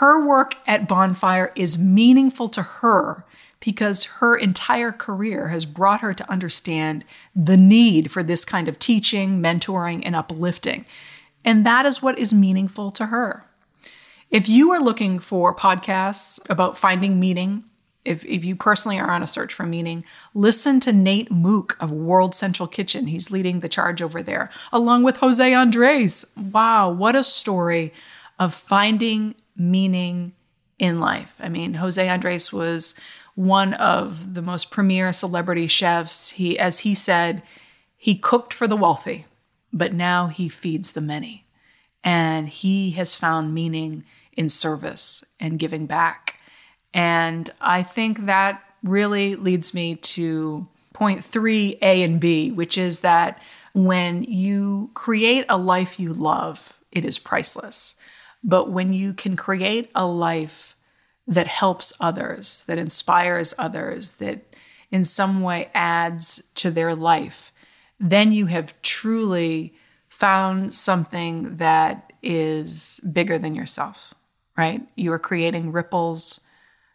Her 0.00 0.26
work 0.26 0.56
at 0.66 0.88
Bonfire 0.88 1.52
is 1.54 1.78
meaningful 1.78 2.48
to 2.50 2.62
her 2.62 3.24
because 3.60 4.04
her 4.04 4.36
entire 4.36 4.92
career 4.92 5.48
has 5.48 5.64
brought 5.64 6.00
her 6.00 6.12
to 6.12 6.30
understand 6.30 7.04
the 7.34 7.56
need 7.56 8.10
for 8.10 8.22
this 8.22 8.44
kind 8.44 8.68
of 8.68 8.78
teaching, 8.78 9.40
mentoring, 9.40 10.02
and 10.04 10.14
uplifting. 10.14 10.84
And 11.44 11.64
that 11.66 11.84
is 11.84 12.02
what 12.02 12.18
is 12.18 12.32
meaningful 12.32 12.90
to 12.92 13.06
her. 13.06 13.44
If 14.30 14.48
you 14.48 14.70
are 14.72 14.80
looking 14.80 15.18
for 15.18 15.54
podcasts 15.54 16.40
about 16.48 16.78
finding 16.78 17.20
meaning, 17.20 17.64
if, 18.04 18.24
if 18.26 18.44
you 18.44 18.56
personally 18.56 18.98
are 18.98 19.10
on 19.10 19.22
a 19.22 19.26
search 19.26 19.54
for 19.54 19.64
meaning, 19.64 20.04
listen 20.34 20.80
to 20.80 20.92
Nate 20.92 21.30
Mook 21.30 21.76
of 21.80 21.90
World 21.90 22.34
Central 22.34 22.66
Kitchen. 22.66 23.06
He's 23.06 23.30
leading 23.30 23.60
the 23.60 23.68
charge 23.68 24.02
over 24.02 24.22
there, 24.22 24.50
along 24.72 25.04
with 25.04 25.18
Jose 25.18 25.54
Andres. 25.54 26.26
Wow, 26.36 26.90
what 26.90 27.16
a 27.16 27.22
story 27.22 27.92
of 28.38 28.52
finding 28.52 29.34
meaning 29.56 30.32
in 30.78 31.00
life. 31.00 31.34
I 31.40 31.48
mean, 31.48 31.74
Jose 31.74 32.08
Andres 32.08 32.52
was 32.52 32.94
one 33.36 33.74
of 33.74 34.34
the 34.34 34.42
most 34.42 34.70
premier 34.70 35.12
celebrity 35.12 35.66
chefs. 35.66 36.32
He, 36.32 36.58
as 36.58 36.80
he 36.80 36.94
said, 36.94 37.42
he 37.96 38.16
cooked 38.16 38.52
for 38.52 38.66
the 38.66 38.76
wealthy 38.76 39.26
but 39.74 39.92
now 39.92 40.28
he 40.28 40.48
feeds 40.48 40.92
the 40.92 41.00
many. 41.00 41.44
And 42.04 42.48
he 42.48 42.92
has 42.92 43.16
found 43.16 43.52
meaning 43.52 44.04
in 44.36 44.48
service 44.48 45.24
and 45.40 45.58
giving 45.58 45.86
back. 45.86 46.38
And 46.94 47.50
I 47.60 47.82
think 47.82 48.20
that 48.20 48.62
really 48.84 49.34
leads 49.34 49.74
me 49.74 49.96
to 49.96 50.68
point 50.92 51.24
three, 51.24 51.76
A 51.82 52.02
and 52.04 52.20
B, 52.20 52.52
which 52.52 52.78
is 52.78 53.00
that 53.00 53.42
when 53.74 54.22
you 54.22 54.90
create 54.94 55.44
a 55.48 55.58
life 55.58 55.98
you 55.98 56.12
love, 56.12 56.78
it 56.92 57.04
is 57.04 57.18
priceless. 57.18 57.96
But 58.44 58.70
when 58.70 58.92
you 58.92 59.12
can 59.12 59.36
create 59.36 59.90
a 59.94 60.06
life 60.06 60.76
that 61.26 61.48
helps 61.48 61.92
others, 62.00 62.64
that 62.66 62.78
inspires 62.78 63.54
others, 63.58 64.14
that 64.14 64.54
in 64.90 65.04
some 65.04 65.40
way 65.40 65.70
adds 65.74 66.44
to 66.56 66.70
their 66.70 66.94
life, 66.94 67.50
then 68.04 68.32
you 68.32 68.46
have 68.46 68.80
truly 68.82 69.74
found 70.08 70.74
something 70.74 71.56
that 71.56 72.12
is 72.22 73.00
bigger 73.12 73.38
than 73.38 73.54
yourself, 73.54 74.14
right? 74.56 74.86
You 74.94 75.12
are 75.12 75.18
creating 75.18 75.72
ripples 75.72 76.46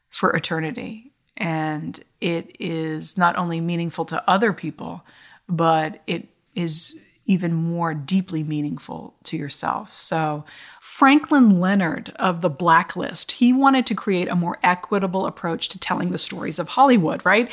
for 0.08 0.36
eternity. 0.36 1.12
And 1.36 2.00
it 2.22 2.56
is 2.60 3.18
not 3.18 3.38
only 3.38 3.60
meaningful 3.60 4.06
to 4.06 4.30
other 4.30 4.54
people, 4.54 5.04
but 5.48 6.02
it 6.06 6.28
is 6.54 7.00
even 7.26 7.54
more 7.54 7.94
deeply 7.94 8.44
meaningful 8.44 9.16
to 9.24 9.38
yourself. 9.38 9.98
So, 9.98 10.46
Franklin 11.00 11.62
Leonard 11.62 12.12
of 12.18 12.42
The 12.42 12.50
Blacklist, 12.50 13.32
he 13.32 13.54
wanted 13.54 13.86
to 13.86 13.96
create 13.96 14.28
a 14.28 14.36
more 14.36 14.60
equitable 14.62 15.28
approach 15.28 15.70
to 15.70 15.80
telling 15.80 16.12
the 16.12 16.18
stories 16.18 16.60
of 16.60 16.68
Hollywood, 16.68 17.26
right? 17.26 17.50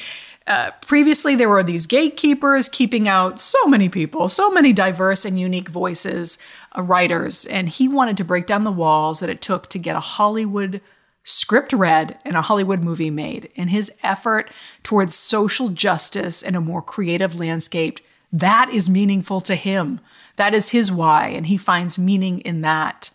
Uh, 0.48 0.72
previously, 0.80 1.36
there 1.36 1.48
were 1.48 1.62
these 1.62 1.86
gatekeepers 1.86 2.68
keeping 2.68 3.06
out 3.06 3.38
so 3.38 3.68
many 3.68 3.88
people, 3.88 4.26
so 4.26 4.50
many 4.50 4.72
diverse 4.72 5.24
and 5.24 5.38
unique 5.38 5.68
voices, 5.68 6.40
uh, 6.76 6.82
writers, 6.82 7.46
and 7.46 7.68
he 7.68 7.86
wanted 7.86 8.16
to 8.16 8.24
break 8.24 8.46
down 8.46 8.64
the 8.64 8.72
walls 8.72 9.20
that 9.20 9.30
it 9.30 9.40
took 9.40 9.68
to 9.68 9.78
get 9.78 9.94
a 9.94 10.00
Hollywood 10.00 10.80
script 11.22 11.72
read 11.72 12.18
and 12.24 12.36
a 12.36 12.42
Hollywood 12.42 12.82
movie 12.82 13.10
made. 13.10 13.48
And 13.56 13.70
his 13.70 13.96
effort 14.02 14.50
towards 14.82 15.14
social 15.14 15.68
justice 15.68 16.42
and 16.42 16.56
a 16.56 16.60
more 16.60 16.82
creative 16.82 17.36
landscape, 17.36 18.00
that 18.32 18.70
is 18.72 18.90
meaningful 18.90 19.40
to 19.42 19.54
him. 19.54 20.00
That 20.34 20.52
is 20.52 20.70
his 20.70 20.90
why, 20.90 21.28
and 21.28 21.46
he 21.46 21.56
finds 21.56 21.96
meaning 21.96 22.40
in 22.40 22.62
that. 22.62 23.12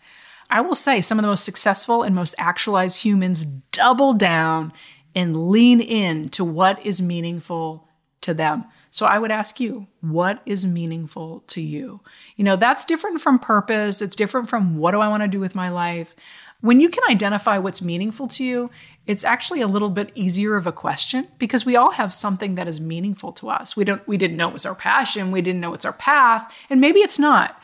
I 0.52 0.60
will 0.60 0.74
say 0.74 1.00
some 1.00 1.18
of 1.18 1.22
the 1.22 1.28
most 1.28 1.46
successful 1.46 2.02
and 2.02 2.14
most 2.14 2.34
actualized 2.36 3.02
humans 3.02 3.46
double 3.46 4.12
down 4.12 4.74
and 5.14 5.48
lean 5.48 5.80
in 5.80 6.28
to 6.30 6.44
what 6.44 6.84
is 6.84 7.00
meaningful 7.00 7.88
to 8.20 8.34
them. 8.34 8.66
So 8.90 9.06
I 9.06 9.18
would 9.18 9.30
ask 9.30 9.60
you, 9.60 9.86
what 10.02 10.42
is 10.44 10.66
meaningful 10.66 11.40
to 11.46 11.62
you? 11.62 12.02
You 12.36 12.44
know, 12.44 12.56
that's 12.56 12.84
different 12.84 13.22
from 13.22 13.38
purpose. 13.38 14.02
It's 14.02 14.14
different 14.14 14.50
from 14.50 14.76
what 14.76 14.90
do 14.90 15.00
I 15.00 15.08
want 15.08 15.22
to 15.22 15.28
do 15.28 15.40
with 15.40 15.54
my 15.54 15.70
life. 15.70 16.14
When 16.60 16.80
you 16.80 16.90
can 16.90 17.02
identify 17.08 17.56
what's 17.56 17.80
meaningful 17.80 18.28
to 18.28 18.44
you, 18.44 18.70
it's 19.06 19.24
actually 19.24 19.62
a 19.62 19.66
little 19.66 19.88
bit 19.88 20.12
easier 20.14 20.56
of 20.56 20.66
a 20.66 20.72
question 20.72 21.28
because 21.38 21.64
we 21.64 21.76
all 21.76 21.92
have 21.92 22.12
something 22.12 22.56
that 22.56 22.68
is 22.68 22.78
meaningful 22.78 23.32
to 23.32 23.48
us. 23.48 23.74
We 23.74 23.84
don't 23.84 24.06
we 24.06 24.18
didn't 24.18 24.36
know 24.36 24.50
it 24.50 24.52
was 24.52 24.66
our 24.66 24.74
passion, 24.74 25.32
we 25.32 25.40
didn't 25.40 25.62
know 25.62 25.72
it's 25.72 25.86
our 25.86 25.94
path, 25.94 26.54
and 26.68 26.78
maybe 26.78 27.00
it's 27.00 27.18
not, 27.18 27.60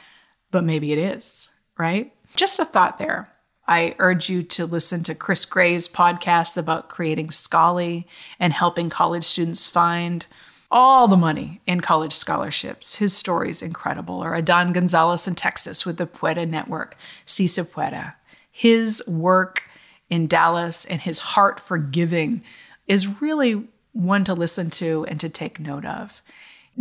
but 0.51 0.65
maybe 0.65 0.93
it 0.93 0.99
is, 0.99 1.51
right? 1.79 2.13
Just 2.37 2.59
a 2.59 2.65
thought 2.65 2.99
there. 2.99 3.31
I 3.67 3.95
urge 3.99 4.31
you 4.31 4.43
to 4.43 4.65
listen 4.65 5.03
to 5.05 5.15
Chris 5.15 5.45
Gray's 5.45 5.87
podcast 5.87 6.57
about 6.57 6.89
creating 6.89 7.29
Scholly 7.29 8.07
and 8.41 8.53
helping 8.53 8.89
college 8.89 9.25
students 9.25 9.67
find 9.67 10.27
all 10.71 11.09
the 11.09 11.17
money 11.17 11.61
in 11.67 11.81
college 11.81 12.13
scholarships. 12.13 12.97
His 12.97 13.15
story 13.15 13.51
is 13.51 13.63
incredible. 13.63 14.23
Or 14.23 14.35
Adan 14.35 14.73
Gonzalez 14.73 15.29
in 15.29 15.35
Texas 15.35 15.85
with 15.85 15.99
the 15.99 16.07
Pueda 16.07 16.49
Network, 16.49 16.97
Si 17.27 17.47
Se 17.47 17.63
Pueda. 17.63 18.15
His 18.51 19.07
work 19.07 19.65
in 20.11 20.27
Dallas 20.27 20.85
and 20.85 21.01
his 21.01 21.19
heart 21.19 21.61
for 21.61 21.79
giving 21.79 22.43
is 22.87 23.21
really 23.21 23.69
one 23.93 24.25
to 24.25 24.35
listen 24.35 24.71
to 24.71 25.05
and 25.07 25.21
to 25.21 25.29
take 25.29 25.61
note 25.61 25.85
of. 25.85 26.23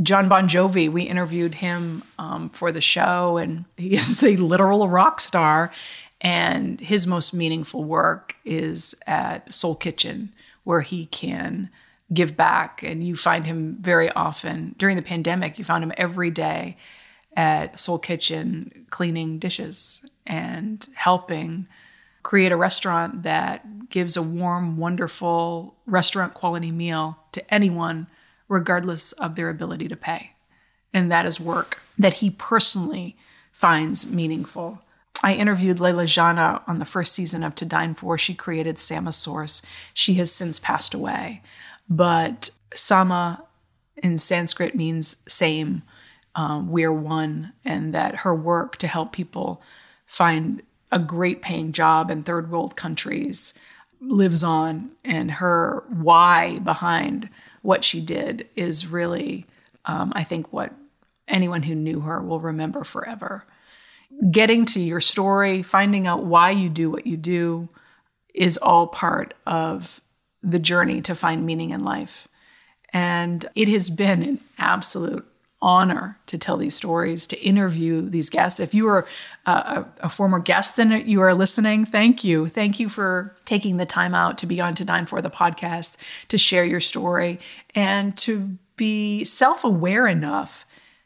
Jon 0.01 0.29
Bon 0.29 0.47
Jovi, 0.47 0.91
we 0.91 1.03
interviewed 1.03 1.55
him 1.55 2.03
um, 2.19 2.49
for 2.49 2.71
the 2.71 2.81
show, 2.81 3.37
and 3.37 3.65
he 3.77 3.95
is 3.95 4.23
a 4.23 4.35
literal 4.37 4.87
rock 4.87 5.19
star. 5.19 5.71
And 6.19 6.79
his 6.81 7.05
most 7.05 7.33
meaningful 7.33 7.83
work 7.83 8.35
is 8.43 8.95
at 9.05 9.53
Soul 9.53 9.75
Kitchen, 9.75 10.33
where 10.63 10.81
he 10.81 11.05
can 11.05 11.69
give 12.11 12.35
back. 12.35 12.81
And 12.83 13.05
you 13.05 13.15
find 13.15 13.45
him 13.45 13.77
very 13.79 14.09
often 14.09 14.73
during 14.77 14.95
the 14.95 15.03
pandemic, 15.03 15.59
you 15.59 15.65
found 15.65 15.83
him 15.83 15.93
every 15.95 16.31
day 16.31 16.77
at 17.35 17.77
Soul 17.77 17.99
Kitchen 17.99 18.87
cleaning 18.89 19.37
dishes 19.37 20.09
and 20.25 20.87
helping 20.95 21.67
create 22.23 22.51
a 22.51 22.57
restaurant 22.57 23.23
that 23.23 23.89
gives 23.89 24.17
a 24.17 24.21
warm, 24.21 24.77
wonderful 24.77 25.75
restaurant 25.85 26.33
quality 26.33 26.71
meal 26.71 27.17
to 27.31 27.53
anyone, 27.53 28.07
regardless 28.47 29.11
of 29.13 29.35
their 29.35 29.49
ability 29.49 29.87
to 29.87 29.95
pay. 29.95 30.31
And 30.93 31.11
that 31.11 31.25
is 31.25 31.39
work 31.39 31.81
that 31.97 32.15
he 32.15 32.29
personally 32.29 33.17
finds 33.51 34.09
meaningful. 34.09 34.81
I 35.23 35.33
interviewed 35.33 35.79
Leila 35.79 36.03
Janah 36.03 36.61
on 36.67 36.79
the 36.79 36.85
first 36.85 37.13
season 37.13 37.43
of 37.43 37.55
To 37.55 37.65
Dine 37.65 37.95
For. 37.95 38.17
She 38.17 38.35
created 38.35 38.75
Samasource. 38.75 39.65
She 39.93 40.13
has 40.15 40.31
since 40.31 40.59
passed 40.59 40.93
away. 40.93 41.41
But 41.89 42.51
Sama 42.73 43.43
in 43.97 44.19
Sanskrit 44.19 44.75
means 44.75 45.17
same, 45.27 45.81
um, 46.35 46.69
we're 46.69 46.93
one, 46.93 47.53
and 47.65 47.93
that 47.95 48.17
her 48.17 48.35
work 48.35 48.77
to 48.77 48.87
help 48.87 49.11
people 49.11 49.61
find 50.05 50.61
a 50.91 50.99
great 50.99 51.41
paying 51.41 51.71
job 51.71 52.11
in 52.11 52.23
third 52.23 52.51
world 52.51 52.75
countries 52.75 53.57
lives 53.99 54.43
on. 54.43 54.91
And 55.03 55.31
her 55.31 55.83
why 55.89 56.59
behind 56.59 57.29
what 57.61 57.83
she 57.83 58.01
did 58.01 58.47
is 58.55 58.87
really, 58.87 59.45
um, 59.85 60.11
I 60.15 60.23
think, 60.23 60.53
what 60.53 60.73
anyone 61.27 61.63
who 61.63 61.75
knew 61.75 62.01
her 62.01 62.21
will 62.21 62.39
remember 62.39 62.83
forever. 62.83 63.45
getting 64.31 64.65
to 64.65 64.79
your 64.79 65.01
story, 65.01 65.61
finding 65.61 66.07
out 66.07 66.25
why 66.25 66.51
you 66.51 66.69
do 66.69 66.89
what 66.89 67.05
you 67.05 67.17
do 67.17 67.69
is 68.33 68.57
all 68.57 68.87
part 68.87 69.33
of 69.45 70.01
the 70.43 70.59
journey 70.59 71.01
to 71.01 71.15
find 71.15 71.45
meaning 71.45 71.71
in 71.71 71.83
life. 71.83 72.27
And 72.93 73.45
it 73.55 73.67
has 73.69 73.89
been 73.89 74.23
an 74.23 74.39
absolute 74.57 75.27
honor 75.61 76.17
to 76.27 76.37
tell 76.37 76.57
these 76.57 76.75
stories, 76.75 77.25
to 77.27 77.39
interview 77.41 78.07
these 78.07 78.29
guests. 78.29 78.59
If 78.59 78.73
you 78.73 78.87
are 78.87 79.07
a, 79.45 80.09
former 80.09 80.39
guest 80.39 80.77
and 80.77 81.07
you 81.07 81.21
are 81.21 81.33
listening, 81.33 81.83
thank 81.85 82.23
you. 82.23 82.47
Thank 82.47 82.79
you 82.79 82.89
for 82.89 83.35
taking 83.45 83.77
the 83.77 83.85
time 83.85 84.13
out 84.13 84.37
to 84.39 84.45
be 84.45 84.61
on 84.61 84.75
To 84.75 84.85
Dine 84.85 85.05
For 85.05 85.21
the 85.21 85.31
podcast, 85.31 85.97
to 86.27 86.37
share 86.37 86.63
your 86.63 86.79
story, 86.79 87.39
and 87.73 88.15
to 88.17 88.57
be 88.75 89.23
self 89.23 89.63
aware 89.63 90.07
enough 90.07 90.65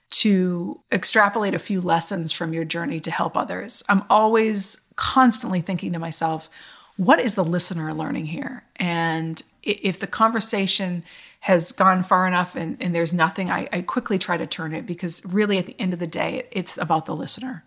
to 0.10 0.82
extrapolate 0.92 1.56
a 1.56 1.60
few 1.60 1.80
lessons 1.80 2.34
from 2.34 2.54
your 2.54 2.66
journey 2.66 3.00
to 3.00 3.12
help 3.12 3.38
others. 3.38 3.82
I'm 3.88 4.04
always 4.10 4.86
constantly 4.98 5.62
thinking 5.62 5.94
to 5.94 6.00
myself, 6.00 6.50
what 6.98 7.20
is 7.20 7.36
the 7.36 7.46
listener 7.46 7.94
learning 7.94 8.26
here? 8.26 8.64
And 8.76 9.42
if 9.64 10.00
the 10.00 10.08
conversation 10.08 11.04
has 11.42 11.72
gone 11.72 12.04
far 12.04 12.28
enough 12.28 12.56
and, 12.56 12.78
and 12.80 12.94
there's 12.94 13.14
nothing, 13.16 13.50
I, 13.50 13.68
I, 13.74 13.82
quickly 13.82 14.20
try 14.20 14.38
to 14.38 14.46
turn 14.46 14.74
it 14.74 14.86
because 14.86 15.26
really 15.26 15.58
at 15.58 15.66
the 15.66 15.76
end 15.80 15.92
of 15.92 15.98
the 15.98 16.06
day, 16.06 16.48
it's 16.52 16.78
about 16.78 17.08
the 17.08 17.16
listener. 17.16 17.64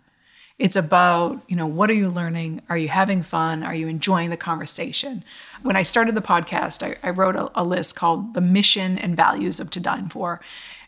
It's 0.60 0.76
about, 0.76 1.42
you 1.48 1.56
know, 1.56 1.66
what 1.66 1.90
are 1.90 1.94
you 1.94 2.08
learning? 2.08 2.62
Are 2.68 2.78
you 2.78 2.86
having 2.86 3.24
fun? 3.24 3.64
Are 3.64 3.74
you 3.74 3.88
enjoying 3.88 4.30
the 4.30 4.36
conversation? 4.36 5.24
When 5.62 5.74
I 5.74 5.82
started 5.82 6.14
the 6.14 6.22
podcast, 6.22 6.84
I, 6.84 6.96
I 7.02 7.10
wrote 7.10 7.34
a, 7.34 7.50
a 7.60 7.64
list 7.64 7.96
called 7.96 8.34
The 8.34 8.40
Mission 8.40 8.96
and 8.96 9.16
Values 9.16 9.58
of 9.58 9.70
To 9.70 9.80
Dine 9.80 10.08
For. 10.08 10.40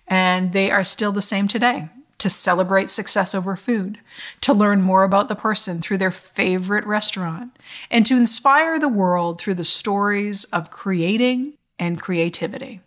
And 0.06 0.52
they 0.52 0.70
are 0.70 0.84
still 0.84 1.10
the 1.10 1.20
same 1.20 1.48
today 1.48 1.88
to 2.18 2.30
celebrate 2.30 2.88
success 2.88 3.34
over 3.34 3.56
food, 3.56 3.98
to 4.42 4.54
learn 4.54 4.80
more 4.80 5.02
about 5.02 5.26
the 5.26 5.34
person 5.34 5.82
through 5.82 5.98
their 5.98 6.12
favorite 6.12 6.86
restaurant, 6.86 7.58
and 7.90 8.06
to 8.06 8.16
inspire 8.16 8.78
the 8.78 8.88
world 8.88 9.40
through 9.40 9.54
the 9.54 9.64
stories 9.64 10.44
of 10.44 10.70
creating 10.70 11.54
and 11.78 12.00
creativity. 12.00 12.80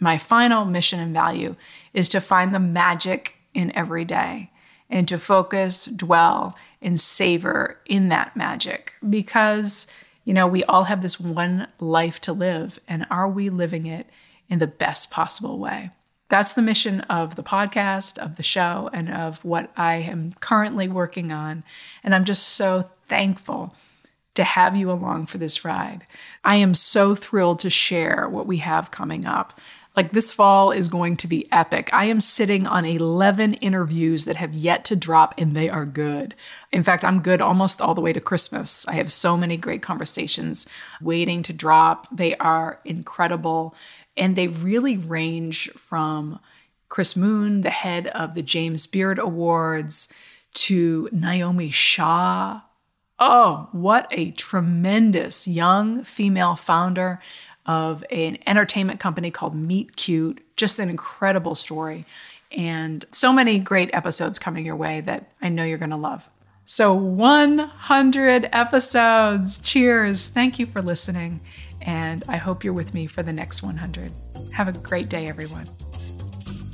My 0.00 0.18
final 0.18 0.64
mission 0.64 1.00
and 1.00 1.12
value 1.12 1.56
is 1.92 2.08
to 2.10 2.20
find 2.20 2.54
the 2.54 2.60
magic 2.60 3.36
in 3.54 3.74
every 3.76 4.04
day 4.04 4.50
and 4.88 5.08
to 5.08 5.18
focus, 5.18 5.86
dwell, 5.86 6.56
and 6.80 7.00
savor 7.00 7.78
in 7.86 8.08
that 8.08 8.36
magic 8.36 8.94
because, 9.08 9.86
you 10.24 10.32
know, 10.32 10.46
we 10.46 10.64
all 10.64 10.84
have 10.84 11.02
this 11.02 11.18
one 11.18 11.66
life 11.80 12.20
to 12.22 12.32
live, 12.32 12.78
and 12.86 13.06
are 13.10 13.28
we 13.28 13.50
living 13.50 13.86
it 13.86 14.06
in 14.48 14.60
the 14.60 14.66
best 14.66 15.10
possible 15.10 15.58
way? 15.58 15.90
That's 16.28 16.52
the 16.52 16.62
mission 16.62 17.00
of 17.02 17.36
the 17.36 17.42
podcast, 17.42 18.18
of 18.18 18.36
the 18.36 18.42
show, 18.42 18.90
and 18.92 19.10
of 19.10 19.44
what 19.44 19.72
I 19.76 19.96
am 19.96 20.34
currently 20.40 20.86
working 20.86 21.32
on. 21.32 21.64
And 22.04 22.14
I'm 22.14 22.24
just 22.24 22.50
so 22.50 22.88
thankful 23.06 23.74
to 24.38 24.44
have 24.44 24.76
you 24.76 24.88
along 24.88 25.26
for 25.26 25.36
this 25.36 25.64
ride. 25.64 26.06
I 26.44 26.56
am 26.56 26.72
so 26.72 27.16
thrilled 27.16 27.58
to 27.60 27.70
share 27.70 28.28
what 28.28 28.46
we 28.46 28.58
have 28.58 28.92
coming 28.92 29.26
up. 29.26 29.58
Like 29.96 30.12
this 30.12 30.32
fall 30.32 30.70
is 30.70 30.88
going 30.88 31.16
to 31.16 31.26
be 31.26 31.50
epic. 31.50 31.90
I 31.92 32.04
am 32.04 32.20
sitting 32.20 32.64
on 32.64 32.84
11 32.84 33.54
interviews 33.54 34.26
that 34.26 34.36
have 34.36 34.54
yet 34.54 34.84
to 34.84 34.94
drop, 34.96 35.34
and 35.36 35.56
they 35.56 35.68
are 35.68 35.84
good. 35.84 36.36
In 36.70 36.84
fact, 36.84 37.04
I'm 37.04 37.20
good 37.20 37.40
almost 37.42 37.82
all 37.82 37.94
the 37.94 38.00
way 38.00 38.12
to 38.12 38.20
Christmas. 38.20 38.86
I 38.86 38.92
have 38.92 39.10
so 39.10 39.36
many 39.36 39.56
great 39.56 39.82
conversations 39.82 40.68
waiting 41.02 41.42
to 41.42 41.52
drop. 41.52 42.06
They 42.16 42.36
are 42.36 42.78
incredible, 42.84 43.74
and 44.16 44.36
they 44.36 44.46
really 44.46 44.96
range 44.96 45.68
from 45.70 46.38
Chris 46.88 47.16
Moon, 47.16 47.62
the 47.62 47.70
head 47.70 48.06
of 48.06 48.34
the 48.34 48.42
James 48.42 48.86
Beard 48.86 49.18
Awards, 49.18 50.14
to 50.54 51.08
Naomi 51.10 51.72
Shah, 51.72 52.60
Oh, 53.18 53.68
what 53.72 54.06
a 54.10 54.30
tremendous 54.32 55.48
young 55.48 56.04
female 56.04 56.54
founder 56.54 57.20
of 57.66 58.04
an 58.10 58.38
entertainment 58.46 59.00
company 59.00 59.30
called 59.30 59.54
Meet 59.54 59.96
Cute. 59.96 60.40
Just 60.56 60.78
an 60.78 60.88
incredible 60.88 61.54
story. 61.54 62.04
And 62.52 63.04
so 63.10 63.32
many 63.32 63.58
great 63.58 63.90
episodes 63.92 64.38
coming 64.38 64.64
your 64.64 64.76
way 64.76 65.00
that 65.02 65.30
I 65.42 65.48
know 65.48 65.64
you're 65.64 65.78
going 65.78 65.90
to 65.90 65.96
love. 65.96 66.28
So, 66.64 66.94
100 66.94 68.48
episodes. 68.52 69.58
Cheers. 69.58 70.28
Thank 70.28 70.58
you 70.58 70.66
for 70.66 70.82
listening. 70.82 71.40
And 71.82 72.24
I 72.28 72.36
hope 72.36 72.62
you're 72.62 72.74
with 72.74 72.94
me 72.94 73.06
for 73.06 73.22
the 73.22 73.32
next 73.32 73.62
100. 73.62 74.12
Have 74.52 74.68
a 74.68 74.72
great 74.72 75.08
day, 75.08 75.28
everyone. 75.28 75.66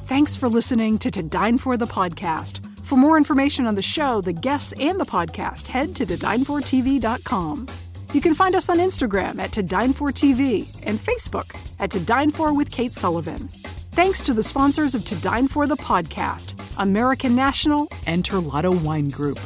Thanks 0.07 0.37
for 0.37 0.49
listening 0.49 0.99
to 0.99 1.11
To 1.11 1.23
Dine 1.23 1.59
For 1.59 1.77
the 1.77 1.87
podcast. 1.87 2.74
For 2.85 2.97
more 2.97 3.17
information 3.17 3.67
on 3.67 3.75
the 3.77 3.83
show, 3.83 4.21
the 4.21 4.35
guests, 4.35 4.75
and 4.79 5.01
the 5.01 5.07
podcast, 5.07 5.69
head 5.69 5.97
to 5.97 6.05
todinefortv.com. 6.05 7.67
You 8.13 8.21
can 8.21 8.35
find 8.35 8.55
us 8.55 8.69
on 8.69 8.79
Instagram 8.79 9.39
at 9.39 9.53
To 9.53 9.63
Dine 9.63 9.95
For 9.95 10.13
TV 10.13 10.69
and 10.87 10.99
Facebook 10.99 11.57
at 11.81 11.91
To 11.93 12.01
Dine 12.01 12.31
For 12.31 12.53
with 12.53 12.71
Kate 12.71 12.93
Sullivan. 12.93 13.49
Thanks 13.93 14.23
to 14.25 14.35
the 14.35 14.43
sponsors 14.43 14.95
of 14.95 15.03
To 15.07 15.21
Dine 15.23 15.49
For 15.49 15.67
the 15.67 15.79
podcast, 15.79 16.55
American 16.77 17.35
National 17.35 17.89
and 18.07 18.23
Terlato 18.23 18.79
Wine 18.85 19.09
Group. 19.09 19.39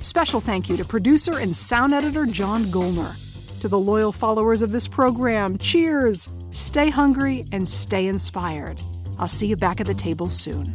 Special 0.00 0.40
thank 0.40 0.68
you 0.68 0.76
to 0.76 0.84
producer 0.84 1.40
and 1.40 1.54
sound 1.54 1.92
editor 1.92 2.24
John 2.24 2.62
Golner. 2.66 3.16
To 3.60 3.68
the 3.68 3.80
loyal 3.80 4.12
followers 4.12 4.62
of 4.62 4.70
this 4.70 4.86
program, 4.86 5.58
cheers! 5.58 6.28
Stay 6.52 6.88
hungry 6.88 7.44
and 7.50 7.68
stay 7.68 8.06
inspired. 8.06 8.80
I'll 9.18 9.26
see 9.26 9.48
you 9.48 9.56
back 9.56 9.80
at 9.80 9.86
the 9.86 9.94
table 9.94 10.30
soon. 10.30 10.74